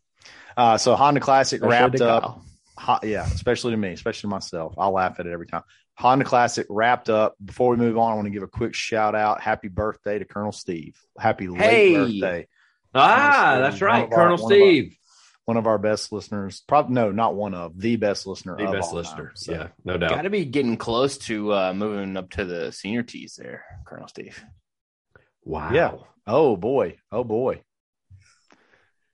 [0.55, 2.41] Uh, so Honda Classic wrapped up.
[2.77, 4.75] Ho- yeah, especially to me, especially to myself.
[4.77, 5.63] I'll laugh at it every time.
[5.97, 7.35] Honda Classic wrapped up.
[7.43, 9.41] Before we move on, I want to give a quick shout out.
[9.41, 10.97] Happy birthday to Colonel Steve.
[11.17, 11.93] Happy late Hey.
[11.95, 12.47] birthday.
[12.93, 14.03] Ah, Colonel that's right.
[14.05, 14.97] of our- Colonel one of our- Steve.
[15.45, 16.63] One of our best listeners.
[16.67, 18.57] Probably no, not one of the best listener.
[18.57, 19.25] The of best all listener.
[19.27, 19.35] time.
[19.35, 20.09] So, Yeah, no doubt.
[20.09, 24.07] Got to be getting close to uh, moving up to the senior tees there, Colonel
[24.07, 24.43] Steve.
[25.43, 25.71] Wow.
[25.71, 25.97] Yeah.
[26.25, 26.97] Oh boy.
[27.11, 27.61] Oh boy.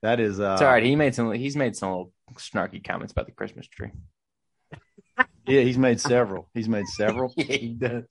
[0.00, 0.40] That is.
[0.40, 0.82] Uh, It's all right.
[0.82, 1.30] He made some.
[1.32, 3.90] He's made some little snarky comments about the Christmas tree.
[5.46, 6.48] Yeah, he's made several.
[6.54, 7.32] He's made several.
[7.36, 8.04] yeah, he does.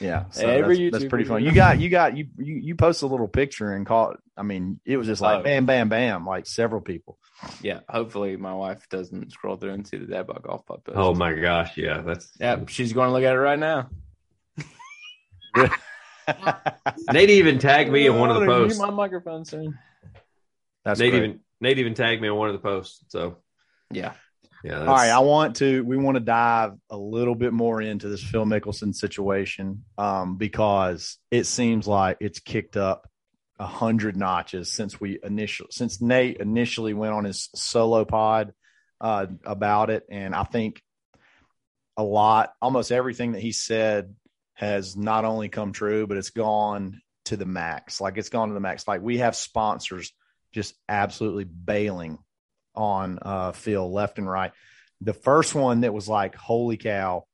[0.00, 1.42] Yeah, so Every that's, that's pretty fun.
[1.42, 4.14] you You got, you got, you you you post a little picture and call.
[4.36, 5.42] I mean, it was just like Oh.
[5.44, 7.18] bam, bam, bam, like several people.
[7.62, 7.80] Yeah.
[7.88, 10.98] Hopefully, my wife doesn't scroll through and see the dad bod golf pod post.
[10.98, 11.76] Oh my gosh.
[11.76, 12.00] Yeah.
[12.00, 13.88] That's Yeah, she's going to look at it right now.
[17.12, 18.78] Nate even tagged me in one of the posts.
[18.78, 19.78] My microphone soon.
[20.84, 21.24] That's Nate great.
[21.24, 23.04] even Nate even tagged me on one of the posts.
[23.08, 23.38] So
[23.92, 24.12] Yeah.
[24.64, 24.80] Yeah.
[24.80, 25.82] All right, I want to.
[25.84, 31.18] We want to dive a little bit more into this Phil Mickelson situation um, because
[31.30, 33.08] it seems like it's kicked up
[33.58, 38.52] a hundred notches since we initial since Nate initially went on his solo pod
[39.00, 40.80] uh, about it, and I think
[41.96, 44.14] a lot, almost everything that he said
[44.54, 48.00] has not only come true, but it's gone to the max.
[48.00, 48.86] Like it's gone to the max.
[48.86, 50.12] Like we have sponsors
[50.52, 52.18] just absolutely bailing
[52.74, 54.52] on uh, Phil left and right.
[55.00, 57.26] The first one that was like, holy cow,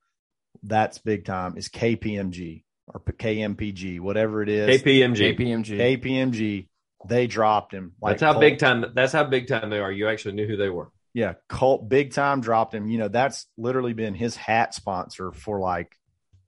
[0.63, 4.83] that's big time is KPMG or KMPG, whatever it is.
[4.83, 5.37] KPMG.
[5.37, 6.01] KPMG.
[6.03, 6.69] KPMG
[7.07, 7.93] They dropped him.
[8.01, 8.41] Like that's how Colt.
[8.41, 8.85] big time.
[8.95, 9.93] That's how big time they are.
[9.93, 10.91] You actually knew who they were.
[11.15, 12.89] Yeah, cult big time dropped him.
[12.89, 15.93] You know, that's literally been his hat sponsor for like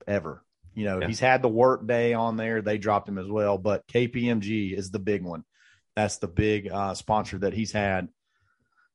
[0.07, 0.43] ever.
[0.73, 1.07] You know, yeah.
[1.07, 2.61] he's had the Workday on there.
[2.61, 5.43] They dropped him as well, but KPMG is the big one.
[5.95, 8.07] That's the big uh, sponsor that he's had.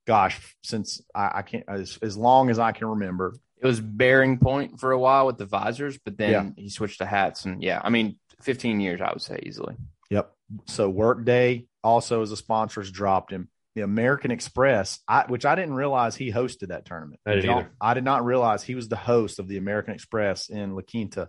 [0.07, 3.35] Gosh, since I, I can't as, as long as I can remember.
[3.61, 6.63] It was BearingPoint for a while with the visors, but then yeah.
[6.63, 9.77] he switched to hats, and yeah, I mean, 15 years, I would say easily.
[10.11, 10.33] Yep.
[10.67, 13.49] So Workday also as a sponsor has dropped him.
[13.75, 17.21] The American Express, I, which I didn't realize he hosted that tournament.
[17.27, 20.75] I, did I did not realize he was the host of the American Express in
[20.75, 21.29] La Quinta,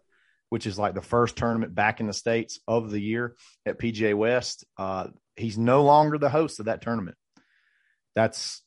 [0.49, 3.35] which is like the first tournament back in the states of the year
[3.65, 4.65] at PGA West.
[4.77, 7.17] Uh, he's no longer the host of that tournament.
[8.15, 8.63] That's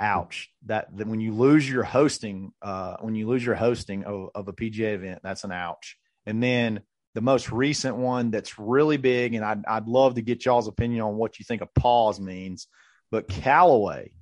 [0.00, 0.50] ouch.
[0.66, 4.48] That, that when you lose your hosting, uh, when you lose your hosting of, of
[4.48, 5.96] a PGA event, that's an ouch.
[6.26, 6.80] And then
[7.14, 11.00] the most recent one that's really big, and I'd, I'd love to get y'all's opinion
[11.02, 12.66] on what you think a pause means.
[13.10, 14.12] But Callaway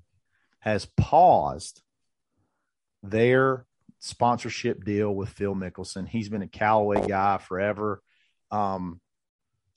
[0.60, 1.82] has paused
[3.02, 3.66] their
[3.98, 6.08] sponsorship deal with Phil Mickelson.
[6.08, 8.02] He's been a Callaway guy forever.
[8.50, 9.00] Um,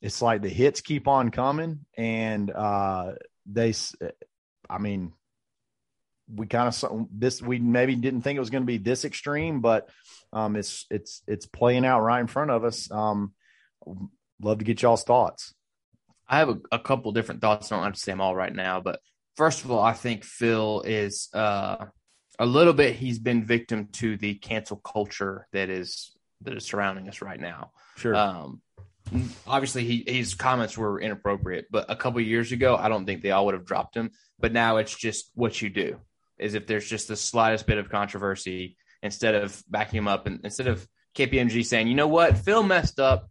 [0.01, 3.13] it's like the hits keep on coming, and uh,
[3.45, 3.73] they,
[4.69, 5.13] I mean,
[6.33, 9.61] we kind of this we maybe didn't think it was going to be this extreme,
[9.61, 9.89] but
[10.31, 12.91] um, it's it's it's playing out right in front of us.
[12.91, 13.33] Um,
[14.41, 15.53] love to get y'all's thoughts.
[16.27, 17.71] I have a, a couple different thoughts.
[17.71, 18.99] I don't have to say them all right now, but
[19.35, 21.85] first of all, I think Phil is uh,
[22.37, 22.95] a little bit.
[22.95, 27.71] He's been victim to the cancel culture that is that is surrounding us right now.
[27.97, 28.15] Sure.
[28.15, 28.61] Um,
[29.47, 33.31] obviously, he, his comments were inappropriate, but a couple years ago, I don't think they
[33.31, 34.11] all would have dropped him.
[34.39, 35.99] But now it's just what you do.
[36.39, 40.41] Is if there's just the slightest bit of controversy, instead of backing him up and
[40.43, 43.29] instead of KPMG saying, you know what, Phil messed up.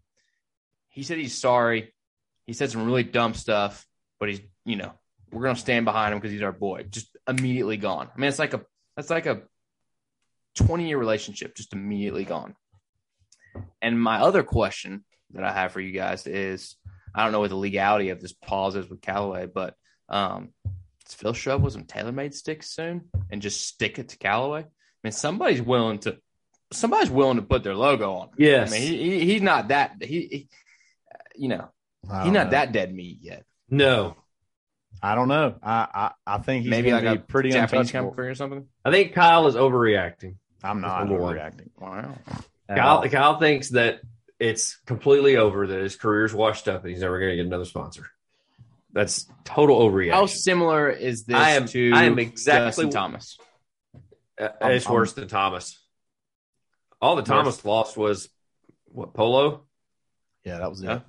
[0.88, 1.94] He said he's sorry.
[2.46, 3.86] He said some really dumb stuff,
[4.18, 4.92] but he's, you know,
[5.30, 6.84] we're gonna stand behind him because he's our boy.
[6.84, 8.08] Just immediately gone.
[8.14, 8.62] I mean, it's like a
[8.96, 9.42] that's like a
[10.56, 12.56] 20 year relationship, just immediately gone.
[13.80, 16.76] And my other question that I have for you guys is
[17.14, 19.74] I don't know what the legality of this pause is with Callaway, but
[20.08, 20.50] um,
[21.14, 24.60] Phil show up with some TaylorMade sticks soon and just stick it to Callaway?
[24.60, 24.68] I
[25.02, 26.18] mean, somebody's willing to
[26.72, 28.30] somebody's willing to put their logo on.
[28.36, 30.48] Yes, I mean, he, he, he's not that he, he
[31.36, 31.68] you know,
[32.02, 32.50] he's not know.
[32.50, 33.44] that dead meat yet.
[33.70, 34.16] No,
[35.02, 35.56] I don't know.
[35.62, 35.86] I
[36.26, 38.66] I, I think he's maybe like a pretty Japanese company or something.
[38.84, 40.36] I think Kyle is overreacting.
[40.62, 41.70] I'm not overreacting.
[41.78, 42.16] Wow.
[42.68, 44.00] Kyle, Kyle thinks that
[44.38, 47.64] it's completely over, that his career's washed up, and he's never going to get another
[47.64, 48.10] sponsor.
[48.92, 50.12] That's total overreaction.
[50.12, 53.38] How similar is this I am, to I am exactly Justin Thomas?
[54.40, 55.78] Uh, it's I'm, worse than Thomas.
[57.00, 58.28] All the Thomas lost was
[58.86, 59.64] what polo.
[60.44, 60.86] Yeah, that was it.
[60.86, 61.00] Yeah,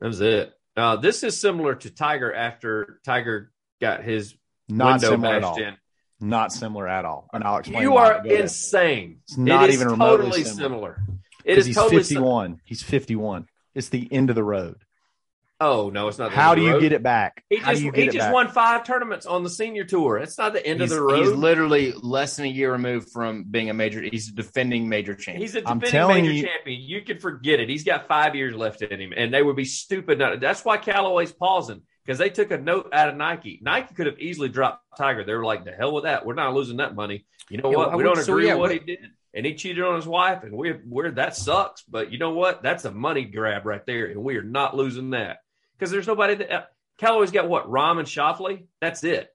[0.00, 0.52] that was it.
[0.76, 4.34] Uh, this is similar to Tiger after Tiger got his
[4.68, 5.76] not window similar bashed in.
[6.20, 7.28] Not similar at all.
[7.32, 7.82] And I'll explain.
[7.82, 9.18] You are insane.
[9.24, 10.96] It's not it even totally similar.
[10.96, 11.02] similar.
[11.44, 12.52] It is he's totally 51.
[12.52, 13.48] Sim- he's 51.
[13.74, 14.76] It's the end of the road.
[15.58, 16.32] Oh no, it's not.
[16.32, 17.42] How do you get it back?
[17.48, 18.34] He just he just back?
[18.34, 20.18] won five tournaments on the senior tour.
[20.18, 21.24] It's not the end he's, of the road.
[21.24, 24.02] He's literally less than a year removed from being a major.
[24.02, 25.40] He's a defending major champion.
[25.40, 26.80] He's a defending major you, champion.
[26.82, 27.70] You can forget it.
[27.70, 30.18] He's got five years left in him, and they would be stupid.
[30.18, 33.58] Not, that's why Callaway's pausing because they took a note out of Nike.
[33.62, 35.24] Nike could have easily dropped Tiger.
[35.24, 36.26] They were like, "The hell with that.
[36.26, 37.96] We're not losing that money." You know yeah, what?
[37.96, 38.98] We don't so agree yeah, with what he did
[39.32, 41.82] and he cheated on his wife, and we're, we're that sucks.
[41.82, 42.62] But you know what?
[42.62, 45.38] That's a money grab right there, and we are not losing that
[45.78, 46.62] because there's nobody that uh,
[46.98, 48.66] Callaway's got what Rahm and Schauffele.
[48.80, 49.28] That's it.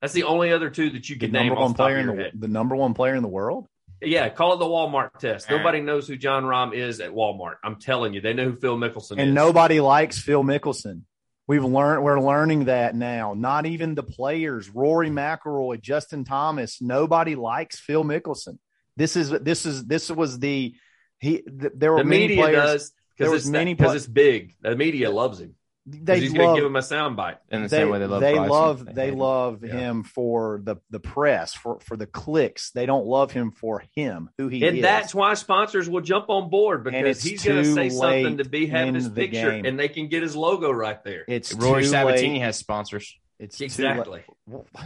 [0.00, 1.48] That's the only other two that you can the name.
[1.48, 2.32] Number one player in the head.
[2.34, 3.66] the number one player in the world.
[4.00, 5.50] Yeah, call it the Walmart test.
[5.50, 7.56] Nobody knows who Jon Rahm is at Walmart.
[7.64, 9.26] I'm telling you, they know who Phil Mickelson and is.
[9.26, 11.02] And nobody likes Phil Mickelson.
[11.48, 13.34] We've learned we're learning that now.
[13.34, 18.58] Not even the players, Rory McIlroy, Justin Thomas, nobody likes Phil Mickelson.
[18.96, 20.74] This is this is this was the
[21.18, 21.42] he.
[21.46, 24.54] There were the many media players, does because it's many because it's big.
[24.60, 25.56] The media loves him
[25.90, 28.20] they he's going to give him a soundbite in the they, same way they love.
[28.20, 29.78] They love they, they love him.
[29.78, 32.70] him for the the press for for the clicks.
[32.70, 34.82] They don't love him for him who he and is.
[34.82, 38.66] that's why sponsors will jump on board because he's going to say something to be
[38.66, 39.64] having his picture, game.
[39.64, 41.24] and they can get his logo right there.
[41.26, 42.42] It's Rory Sabatini late.
[42.42, 43.16] has sponsors.
[43.38, 44.24] It's exactly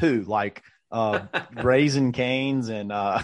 [0.00, 1.26] who like uh
[1.62, 3.22] Raising Canes and uh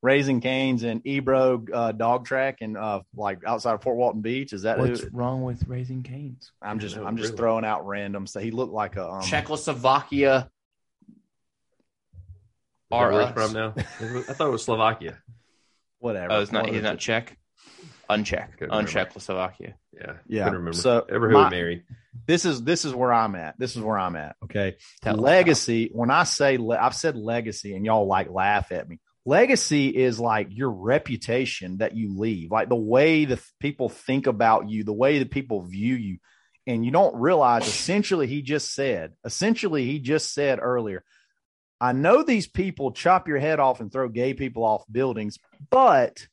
[0.00, 4.52] Raising Canes and Ebro uh, Dog Track and uh, like outside of Fort Walton Beach.
[4.52, 5.08] Is that what's who?
[5.12, 6.52] wrong with Raising Canes?
[6.62, 8.26] I'm just I'm just throwing out random.
[8.26, 10.50] So he looked like a um, Czechoslovakia.
[12.90, 13.74] Are from now?
[13.76, 15.18] I thought it was Slovakia.
[15.98, 16.32] Whatever.
[16.32, 16.68] Oh, it's not.
[16.68, 17.36] He's not Czech.
[18.08, 19.74] unchecked, Couldn't Slovakia.
[19.92, 20.44] Yeah, Yeah.
[20.44, 20.78] Couldn't remember.
[20.78, 21.82] So, ever who my- he married.
[22.26, 23.58] this is this is where I'm at.
[23.58, 24.36] This is where I'm at.
[24.44, 24.76] Okay.
[25.02, 25.90] Tell legacy.
[25.92, 29.00] When I say le- I've said legacy, and y'all like laugh at me.
[29.28, 34.26] Legacy is like your reputation that you leave, like the way the th- people think
[34.26, 36.16] about you, the way that people view you,
[36.66, 37.68] and you don't realize.
[37.68, 39.12] Essentially, he just said.
[39.26, 41.04] Essentially, he just said earlier.
[41.78, 45.38] I know these people chop your head off and throw gay people off buildings,
[45.68, 46.26] but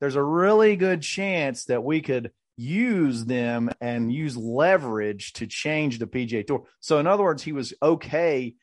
[0.00, 6.00] there's a really good chance that we could use them and use leverage to change
[6.00, 6.64] the PGA Tour.
[6.80, 8.56] So in other words, he was okay.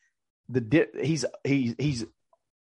[0.50, 2.06] The di- he's he he's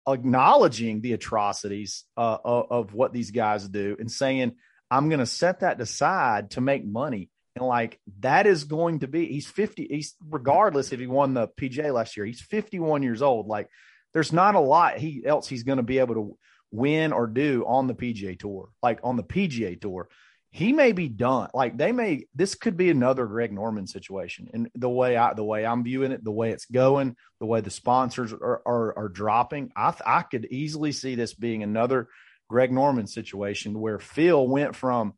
[0.08, 4.56] acknowledging the atrocities uh, of, of what these guys do and saying,
[4.90, 9.08] "I'm going to set that aside to make money." And like that is going to
[9.08, 13.20] be he's 50 he's regardless if he won the PGA last year he's 51 years
[13.20, 13.68] old like
[14.14, 16.38] there's not a lot he else he's going to be able to
[16.70, 20.08] win or do on the PGA tour like on the PGA tour
[20.50, 21.50] he may be done.
[21.52, 25.44] Like they may this could be another Greg Norman situation and the way I the
[25.44, 29.08] way I'm viewing it the way it's going the way the sponsors are are, are
[29.08, 29.70] dropping.
[29.76, 32.08] I I could easily see this being another
[32.48, 35.14] Greg Norman situation where Phil went from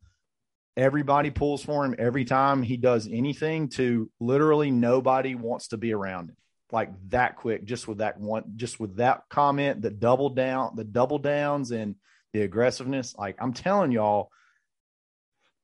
[0.75, 5.93] everybody pulls for him every time he does anything to literally nobody wants to be
[5.93, 6.37] around him.
[6.73, 10.83] Like that quick just with that one just with that comment the double down the
[10.83, 11.95] double downs and
[12.33, 13.15] the aggressiveness.
[13.17, 14.29] Like i'm telling y'all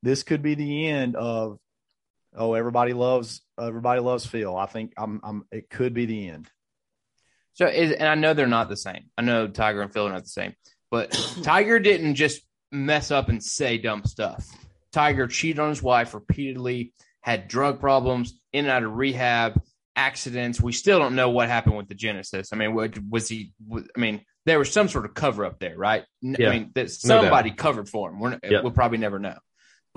[0.07, 1.57] this could be the end of
[2.35, 6.49] oh everybody loves everybody loves phil i think i'm i'm it could be the end
[7.53, 9.09] So, is, and I know they're not the same.
[9.17, 10.53] I know Tiger and Phil are not the same,
[10.91, 11.09] but
[11.43, 12.41] Tiger didn't just
[12.71, 14.45] mess up and say dumb stuff.
[14.91, 19.59] Tiger cheated on his wife repeatedly, had drug problems, in and out of rehab,
[19.95, 20.61] accidents.
[20.61, 22.49] We still don't know what happened with the Genesis.
[22.53, 23.53] I mean, what, was he?
[23.73, 26.03] I mean, there was some sort of cover up there, right?
[26.21, 26.49] Yeah.
[26.49, 28.19] I mean, that No somebody covered for him.
[28.19, 28.63] We're, Yep.
[28.63, 29.37] We'll probably never know.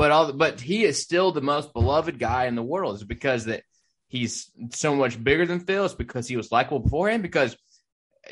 [0.00, 2.94] But all, but he is still the most beloved guy in the world.
[2.94, 3.64] Is it because that
[4.08, 5.84] he's so much bigger than Phil?
[5.84, 7.22] It's because he was likable beforehand.
[7.22, 7.54] Because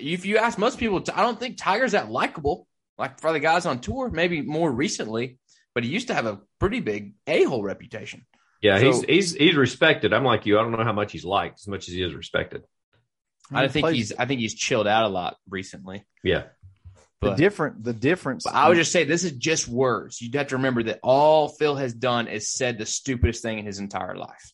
[0.01, 2.67] if you ask most people, I don't think Tiger's that likable.
[2.97, 5.37] Like for the guys on tour, maybe more recently,
[5.75, 8.25] but he used to have a pretty big a hole reputation.
[8.63, 10.15] Yeah, So- he's he's he's respected.
[10.15, 10.59] I'm like you.
[10.59, 12.63] I don't know how much he's liked as much as he is respected.
[13.53, 16.07] I think plays- he's I think he's chilled out a lot recently.
[16.25, 16.45] Yeah,
[17.21, 20.21] the But, different the difference I would just say this is just words.
[20.23, 23.67] You'd have to remember that all Phil has done is said the stupidest thing in
[23.67, 24.53] his entire life.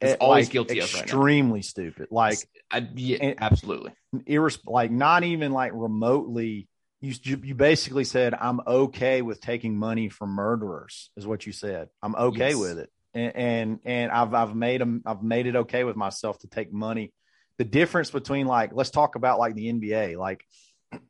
[0.00, 2.38] eh, is all he's guilty of right extremely stupid like
[2.70, 3.92] I, yeah, And- absolutely.
[4.14, 6.68] irres- like not even like remotely
[7.00, 11.88] you you basically said i'm okay with taking money from murderers is what you said
[12.02, 12.56] i'm okay Yes.
[12.56, 16.38] with it and, and and i've i've made them i've made it okay with myself
[16.38, 17.12] to take money
[17.58, 20.44] the difference between like let's talk about like the nba like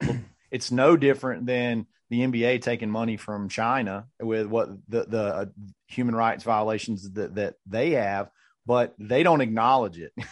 [0.55, 5.47] it's no different than the nba taking money from china with what the the uh,
[5.87, 8.31] human rights violations that that they have
[8.67, 10.13] but they don't acknowledge it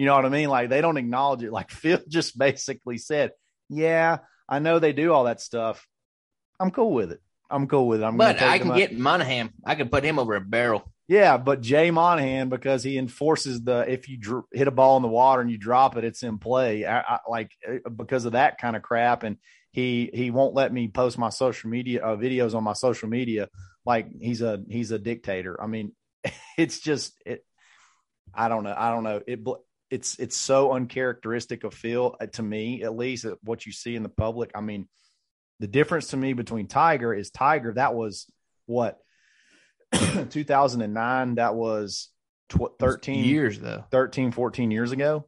[0.00, 0.48] you know what I mean?
[0.48, 1.52] Like they don't acknowledge it.
[1.52, 3.32] Like Phil just basically said,
[3.68, 5.86] "Yeah, I know they do all that stuff.
[6.58, 7.20] I'm cool with it.
[7.50, 8.04] I'm cool with it.
[8.04, 9.52] I'm But I can get Monahan.
[9.62, 10.90] I can put him over a barrel.
[11.06, 15.02] yeah, but Jay Monahan because he enforces the if you dr- hit a ball in
[15.02, 16.86] the water and you drop it, it's in play.
[16.86, 19.36] I, I, like uh, because of that kind of crap, and
[19.72, 23.48] he he won't let me post my social media uh, videos on my social media.
[23.84, 25.60] Like he's a he's a dictator.
[25.60, 25.92] I mean,
[26.58, 27.44] it's just it.
[28.34, 28.74] I don't know.
[28.76, 29.20] I don't know.
[29.26, 29.40] It
[29.90, 33.96] it's it's so uncharacteristic of Phil uh, to me, at least uh, what you see
[33.96, 34.50] in the public.
[34.54, 34.88] I mean,
[35.60, 37.72] the difference to me between Tiger is Tiger.
[37.74, 38.26] That was
[38.66, 38.98] what
[39.92, 41.36] 2009.
[41.36, 42.08] That was
[42.48, 43.84] tw- 13 years though.
[43.90, 45.26] 13 14 years ago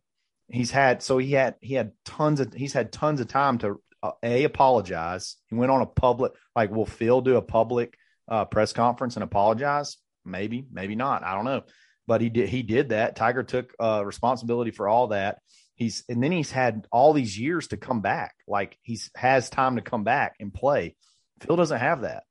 [0.53, 3.81] he's had so he had he had tons of he's had tons of time to
[4.23, 5.37] a apologize.
[5.49, 7.97] He went on a public like will phil do a public
[8.29, 9.97] uh, press conference and apologize?
[10.25, 11.25] Maybe maybe not.
[11.25, 11.63] I don't know.
[12.07, 13.17] But he did he did that.
[13.17, 15.39] Tiger took uh, responsibility for all that.
[15.75, 18.35] He's and then he's had all these years to come back.
[18.47, 20.97] Like he's has time to come back and play.
[21.41, 22.25] Phil doesn't have that.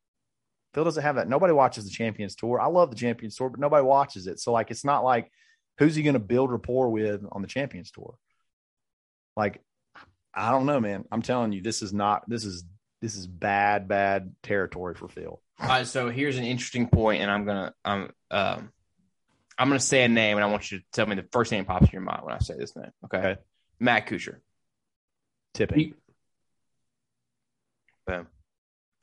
[0.73, 1.27] Phil doesn't have that.
[1.27, 2.59] Nobody watches the champions tour.
[2.61, 4.39] I love the champions tour but nobody watches it.
[4.39, 5.29] So like it's not like
[5.77, 8.15] who's he going to build rapport with on the champions tour?
[9.35, 9.61] Like
[10.33, 12.63] i don't know man i'm telling you this is not this is
[13.01, 17.29] this is bad bad territory for phil All right, so here's an interesting point, and
[17.29, 18.71] I'm gonna I'm um
[19.57, 21.65] I'm gonna say a name, and I want you to tell me the first name
[21.65, 22.91] pops in your mind when I say this name.
[23.05, 23.41] Okay, Okay.
[23.79, 24.37] Matt Kuchar.
[25.53, 25.93] tipping
[28.07, 28.27] Boom.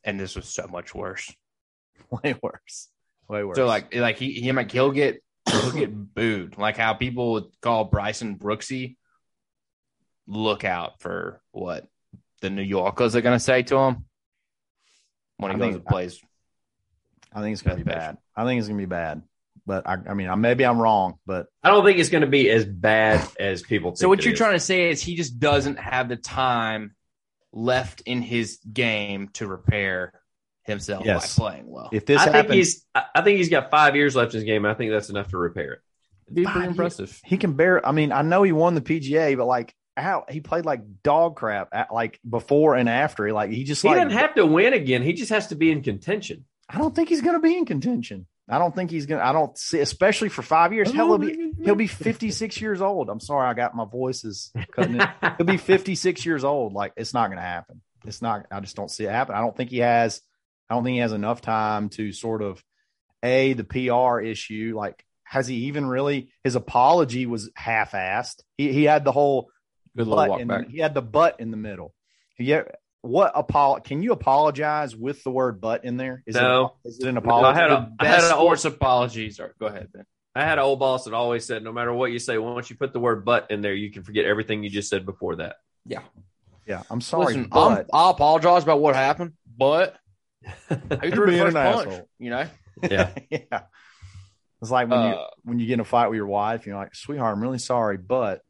[0.04, 1.32] And this was so much worse.
[2.10, 2.88] way worse
[3.28, 6.56] way worse So like like he he like he'll get he'll get booed.
[6.58, 8.96] Like how people would call Bryson Brooksy.
[10.28, 11.86] Look out for what
[12.42, 14.04] the New Yorkers are gonna say to him
[15.38, 16.20] when he I goes mean, and plays.
[17.32, 18.18] I think it's going to be That's bad.
[18.36, 19.22] I think it's going to be bad.
[19.66, 22.26] But I, I mean, I, maybe I'm wrong, but I don't think it's going to
[22.26, 23.98] be as bad as people think.
[23.98, 24.38] So what it you're is.
[24.38, 26.94] trying to say is he just doesn't have the time
[27.52, 30.14] left in his game to repair
[30.62, 31.36] himself Yes.
[31.38, 31.90] by playing well.
[31.92, 32.86] if this I think he's.
[32.94, 34.64] I I think he's got five years left in his game.
[34.64, 35.80] I think that's enough to repair it.
[36.26, 36.72] It'd be Five pretty years.
[36.76, 37.20] impressive.
[37.26, 37.86] he can bear.
[37.86, 41.36] I mean, I know he won the PGA, but like how he played like dog
[41.36, 43.32] crap, at, like before and after.
[43.32, 45.02] Like he just He like doesn't have to win again.
[45.02, 46.44] He just has to be in contention.
[46.68, 48.26] I don't think he's going to be in contention.
[48.50, 49.20] I don't think he's going.
[49.20, 50.90] to I don't see, especially for five years.
[50.90, 53.10] Hell, he'll be he'll be 56 years old.
[53.10, 55.08] I'm sorry, I got my voices cutting it.
[55.36, 56.72] He'll be 56 years old.
[56.72, 57.82] Like it's not going to happen.
[58.06, 58.46] It's not.
[58.50, 59.34] I just don't see it happen.
[59.34, 60.22] I don't think he has.
[60.70, 62.62] I don't think he has enough time to sort of
[63.22, 64.74] a the PR issue.
[64.76, 66.30] Like, has he even really?
[66.42, 68.42] His apology was half-assed.
[68.56, 69.50] He he had the whole
[69.96, 70.66] Good little butt walk in back.
[70.66, 71.94] the, he had the butt in the middle.
[72.38, 72.62] Yeah.
[73.02, 73.80] What apol?
[73.80, 76.22] Can you apologize with the word "butt" in there?
[76.26, 76.74] Is No.
[76.84, 77.46] it is it an apology?
[77.46, 77.60] I apology?
[77.60, 79.40] had The a, I had best an old, sports apologies.
[79.58, 80.04] Go ahead, Ben.
[80.34, 82.76] I had an old boss that always said, no matter what you say, once you
[82.76, 85.56] put the word "but" in there, you can forget everything you just said before that.
[85.86, 86.00] Yeah.
[86.66, 89.96] yeah, I'm sorry, Listen, I'm, I apologize about what happened, but
[90.44, 90.50] I
[91.02, 91.88] You're threw the being first an punch.
[91.88, 92.08] asshole.
[92.18, 92.46] You know,
[92.90, 93.10] Yeah.
[93.30, 93.60] yeah.
[94.60, 96.76] It's like when you Uh, when you get in a fight with your wife, you're
[96.76, 98.42] like, "Sweetheart, I'm really sorry, but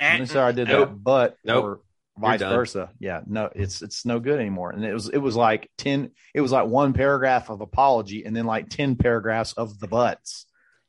[0.00, 0.88] I'm sorry I did Nope.
[0.90, 1.64] that." But Nope.
[1.64, 1.80] or
[2.18, 2.90] vice versa.
[2.98, 4.70] Yeah, no, it's it's no good anymore.
[4.70, 6.10] And it was it was like ten.
[6.34, 10.46] It was like one paragraph of apology, and then like ten paragraphs of the buts.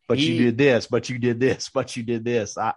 [0.08, 0.88] But He- you did this.
[0.88, 1.70] But you did this.
[1.74, 2.58] But you did this.
[2.58, 2.74] I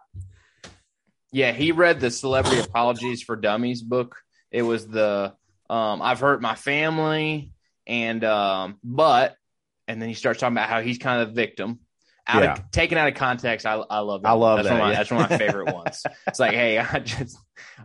[1.32, 4.16] Yeah, he read the Celebrity Apologies for Dummies book.
[4.50, 5.32] It was the
[5.68, 7.52] um, I've hurt my family
[7.86, 9.36] and um, but
[9.86, 11.78] and then he starts talking about how he's kind of the victim.
[12.32, 12.52] Out Yeah.
[12.54, 14.28] of taken out of context, I I love that.
[14.28, 14.96] I love that's that, One my, yeah.
[14.98, 16.02] That's one of my favorite ones.
[16.26, 17.38] It's like, hey, I just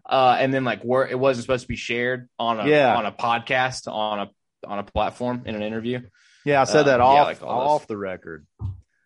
[0.10, 2.96] uh, and then like where it wasn't supposed to be shared on a Yeah.
[2.96, 6.02] on a podcast on a on a platform in an interview.
[6.46, 8.46] yeah, I said Um, that yeah, off like off the record.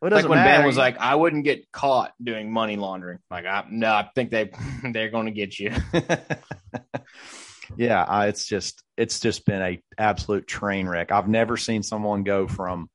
[0.01, 0.59] Well, it Like when matter.
[0.59, 3.19] Ben was like, I wouldn't get caught doing money laundering.
[3.29, 4.49] Like, I no, I think they
[4.93, 5.73] they're going to get you.
[7.75, 11.11] yeah, I, it's just it's just been a absolute train wreck.
[11.11, 12.89] I've never seen someone go from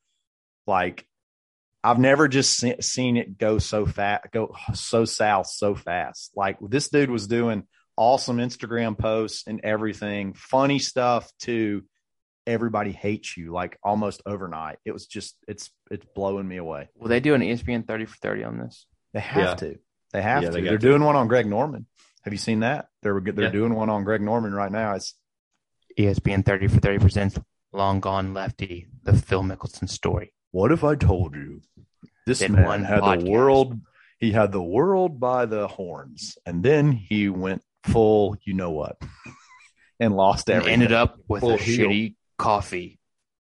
[0.66, 1.06] like
[1.84, 6.32] I've never just se- seen it go so fast, go so south so fast.
[6.34, 7.64] Like this dude was doing
[7.96, 11.82] awesome Instagram posts and everything, funny stuff too.
[12.46, 14.78] Everybody hates you like almost overnight.
[14.84, 16.88] It was just it's it's blowing me away.
[16.96, 18.86] Will they do an ESPN thirty for thirty on this?
[19.12, 19.54] They have Yeah.
[19.54, 19.78] to.
[20.12, 20.54] They have Yeah, to.
[20.54, 20.86] They They're to.
[20.88, 21.86] doing one on Greg Norman.
[22.22, 22.88] Have you seen that?
[23.02, 23.50] They're they're Yeah.
[23.50, 24.94] doing one on Greg Norman right now.
[24.94, 25.14] It's
[25.98, 27.38] ESPN thirty for thirty presents
[27.72, 30.32] Long Gone Lefty, the Phil Mickelson story.
[30.50, 31.62] What if I told you
[32.26, 33.24] this That man one had podcast.
[33.24, 33.80] the world?
[34.18, 38.96] He had the world by the horns, and then he went full, you know what,
[40.00, 40.72] and lost And everything.
[40.74, 41.88] ended up with Full a heel.
[41.88, 42.98] shitty coffee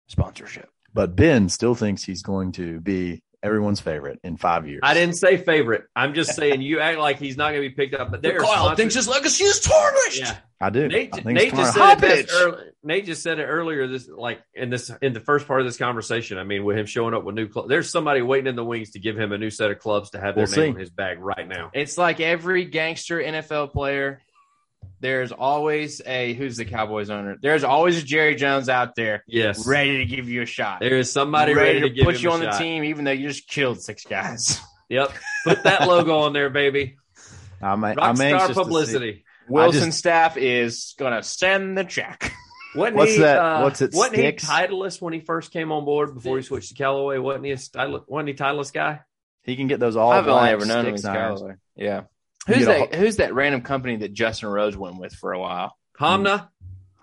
[0.08, 0.70] sponsorship.
[0.94, 4.82] But Ben still thinks he's going to be everyone's favorite in five years.
[4.84, 5.84] I didn't say favorite.
[5.96, 8.12] I'm just saying you act like he's not going to be picked up.
[8.12, 10.20] But there, are sponsors- his legacy is tarnished.
[10.20, 10.88] Yeah, I do.
[10.88, 13.88] Nate, I Nate just said it early, Nate just said it earlier.
[13.88, 16.38] This like in this in the first part of this conversation.
[16.38, 18.92] I mean, with him showing up with new clubs, there's somebody waiting in the wings
[18.92, 20.76] to give him a new set of clubs to have their We'll name see.
[20.76, 21.72] on his bag right now.
[21.74, 24.22] It's like every gangster NFL player.
[25.00, 27.38] There's always a who's the Cowboys owner.
[27.42, 30.80] There's always a Jerry Jones out there Yes, ready to give you a shot.
[30.80, 32.60] there is somebody ready, to, give put him you a on the shot.
[32.60, 34.60] team, even though you just killed six guys.
[34.90, 35.14] Yep,
[35.46, 36.98] put that logo on there, baby.
[37.62, 39.24] I'm, I'm anxious to see- publicity.
[39.52, 42.34] Wilson just- staff is gonna send the check.
[42.76, 43.38] Wasn't What's he, that?
[43.38, 44.48] Uh, What's it, Wasn't Sticks?
[44.48, 47.18] he Titleist when he first came on board before he switched to Callaway?
[47.18, 49.02] Wasn't he a title, wasn't he Titleist guy?
[49.44, 50.12] He can get those all.
[50.12, 51.40] I've only ever known him as irons.
[51.40, 51.56] Callaway.
[51.76, 52.04] Yeah.
[52.48, 52.96] Who's get a that?
[52.96, 55.76] Who's that random company that Justin Rose went with for a while?
[56.00, 56.48] Honma.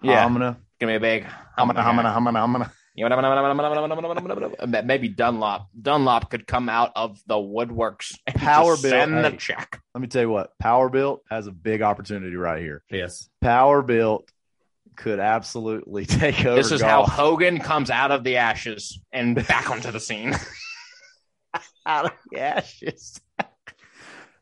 [0.03, 1.27] Yeah, I'm gonna, give me a big.
[1.57, 2.73] I'm gonna, I'm gonna,
[3.07, 4.83] I'm gonna, I'm gonna.
[4.83, 5.69] Maybe Dunlop.
[5.81, 8.19] Dunlop could come out of the woodworks.
[8.27, 9.81] And Power just bill, Send the check.
[9.95, 10.51] Let me tell you what.
[10.63, 12.83] PowerBilt has a big opportunity right here.
[12.91, 13.29] Yes.
[13.43, 14.29] PowerBilt
[14.97, 16.57] could absolutely take over.
[16.57, 17.05] This is how.
[17.05, 20.35] Hogan comes out of the ashes and back onto the scene.
[21.87, 23.21] out of the ashes.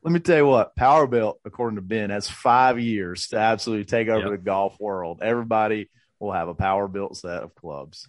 [0.02, 4.06] Let me tell you what, PowerBilt, according to Ben, has five years to absolutely take
[4.06, 4.30] over Yep.
[4.30, 5.18] the golf world.
[5.20, 5.90] Everybody
[6.20, 8.06] will have a PowerBilt set of clubs.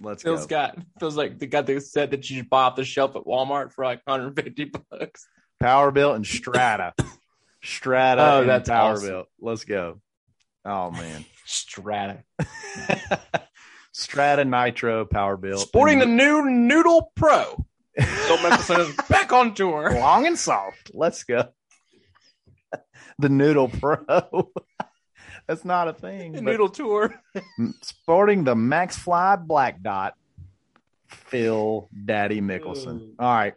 [0.00, 0.56] Let's Phil's go.
[0.56, 3.24] got feels like they got the set that you should buy off the shelf at
[3.24, 5.26] Walmart for like 150 bucks.
[5.62, 6.94] PowerBilt and Strata.
[7.62, 9.08] Strata Oh, and that's Power awesome.
[9.08, 9.28] Built.
[9.40, 10.00] Let's go.
[10.64, 11.24] Oh man.
[11.46, 12.24] Strata.
[13.92, 15.58] Strata Nitro PowerBilt.
[15.58, 17.64] Sporting the new Noodle Pro.
[17.96, 19.92] Phil Mickelson is back on tour.
[19.92, 20.90] long and soft.
[20.92, 21.48] Let's go.
[23.18, 24.50] the Noodle Pro.
[25.46, 26.32] That's not a thing.
[26.32, 27.14] The Noodle Tour.
[27.82, 30.14] sporting the Maxfli Black Dot
[31.08, 33.12] Phil Daddy Mickelson.
[33.18, 33.54] All right.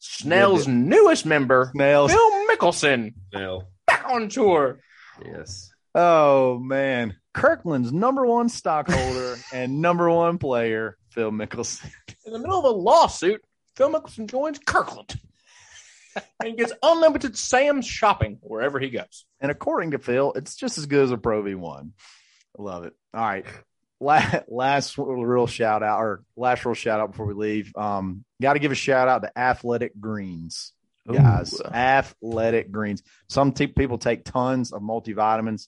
[0.00, 2.12] Snell's newest member, Nails.
[2.12, 3.64] Phil Mickelson, No.
[3.86, 4.78] back on tour.
[5.24, 5.70] Yes.
[5.94, 7.16] Oh man.
[7.34, 11.90] Kirkland's number one stockholder and number one player, Phil Mickelson.
[12.26, 13.42] In the middle of a lawsuit,
[13.76, 15.18] Phil Mickelson joins Kirkland
[16.42, 19.24] and gets unlimited Sam's shopping wherever he goes.
[19.40, 21.90] And according to Phil, it's just as good as a Pro V1.
[22.58, 22.94] I love it.
[23.14, 23.46] All right.
[24.00, 27.72] La- Last real shout out, or last real shout out before we leave.
[27.76, 30.72] Um, got to give a shout out to Athletic Greens,
[31.12, 31.54] guys.
[31.54, 31.64] Ooh.
[31.64, 33.02] Athletic Greens.
[33.28, 35.66] Some t- people take tons of multivitamins,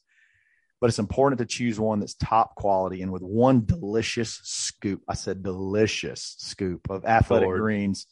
[0.80, 3.02] but it's important to choose one that's top quality.
[3.02, 7.60] And with one delicious scoop, I said delicious scoop of Athletic Lord.
[7.60, 8.06] Greens,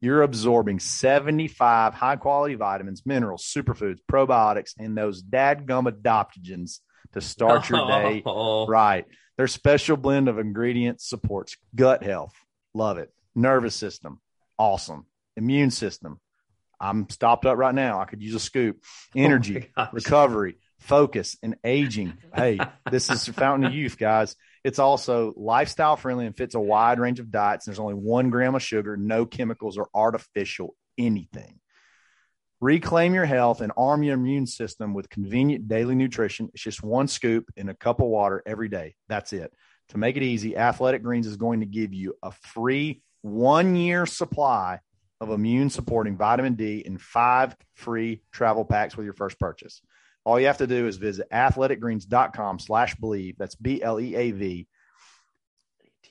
[0.00, 6.80] you're absorbing 75 high quality vitamins, minerals, superfoods, probiotics, and those dadgum adaptogens
[7.12, 9.06] to start your day Oh, right.
[9.36, 12.34] Their special blend of ingredients supports gut health.
[12.74, 13.12] Love it.
[13.34, 14.20] Nervous system.
[14.58, 15.06] Awesome.
[15.36, 16.20] Immune system.
[16.80, 18.00] I'm stopped up right now.
[18.00, 18.82] I could use a scoop.
[19.16, 22.18] Oh Energy, Oh recovery, focus, and aging.
[22.34, 22.58] Hey,
[22.90, 24.36] this is Fountain of Youth, guys.
[24.64, 27.64] It's also lifestyle friendly and fits a wide range of diets.
[27.64, 31.60] There's only one gram of sugar, no chemicals or artificial anything.
[32.60, 36.50] Reclaim your health and arm your immune system with convenient daily nutrition.
[36.52, 38.96] It's just one scoop in a cup of water every day.
[39.08, 39.52] That's it.
[39.90, 44.06] To make it easy, Athletic Greens is going to give you a free one year
[44.06, 44.80] supply
[45.20, 49.80] of immune supporting vitamin D and five free travel packs with your first purchase.
[50.24, 53.36] All you have to do is visit athleticgreens.com slash bleav.
[53.38, 54.68] That's B L E A V.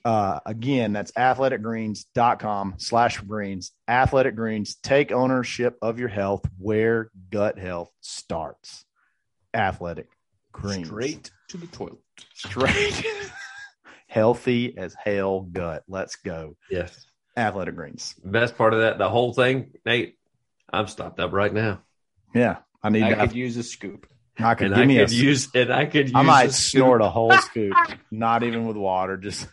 [0.07, 3.71] Uh, again, that's athleticgreens.com slash greens.
[3.89, 8.85] Athletic Greens, take ownership of your health where gut health starts.
[9.53, 10.07] Athletic
[10.53, 10.87] Greens.
[10.87, 11.97] Straight to the toilet.
[12.33, 13.05] Straight.
[14.07, 15.83] Healthy as hell gut.
[15.89, 16.55] Let's go.
[16.71, 17.05] Yes.
[17.35, 18.15] Athletic Greens.
[18.23, 20.17] Best part of that, the whole thing, Nate,
[20.71, 21.81] I'm stopped up right now.
[22.33, 22.57] Yeah.
[22.87, 23.15] I need I to.
[23.27, 24.07] could use a scoop.
[24.39, 26.49] I could And give I me a could use and I could use I might
[26.49, 26.81] a scoop.
[26.81, 27.73] snort a whole scoop,
[28.11, 29.17] not even with water.
[29.17, 29.47] Just,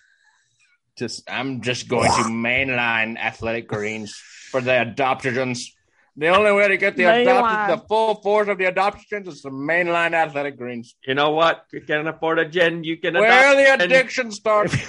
[0.96, 4.14] just I'm just going to mainline athletic greens
[4.50, 5.68] for the adoptogens.
[6.16, 9.50] The only way to get the adopted, the full force of the adoptogens is to
[9.50, 10.94] mainline athletic greens.
[11.06, 11.64] You know what?
[11.72, 14.74] You can't afford a gin, you can Where adopt the and- addiction starts.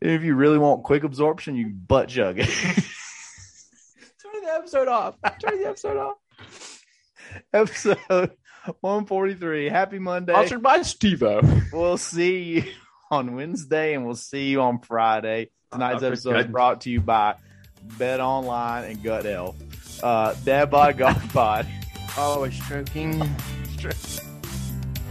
[0.00, 2.50] if you really want quick absorption, you butt jug it.
[4.42, 5.16] Turn the episode off.
[5.40, 6.16] Turn the episode off.
[7.52, 8.32] Episode
[8.80, 9.68] 143.
[9.68, 10.32] Happy Monday.
[10.32, 11.72] Sponsored by Stevo.
[11.72, 12.64] We'll see you
[13.10, 15.50] on Wednesday and we'll see you on Friday.
[15.70, 17.36] Tonight's Oh, episode is brought to you by
[17.98, 19.56] Bet Online and Gut Health.
[20.02, 21.66] Uh, Dad Bod Golf Pod.
[22.18, 23.22] Always stroking.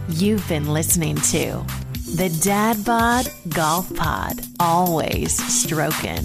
[0.08, 1.64] You've been listening to
[2.16, 4.40] the Dad Bod Golf Pod.
[4.60, 6.24] Always stroking.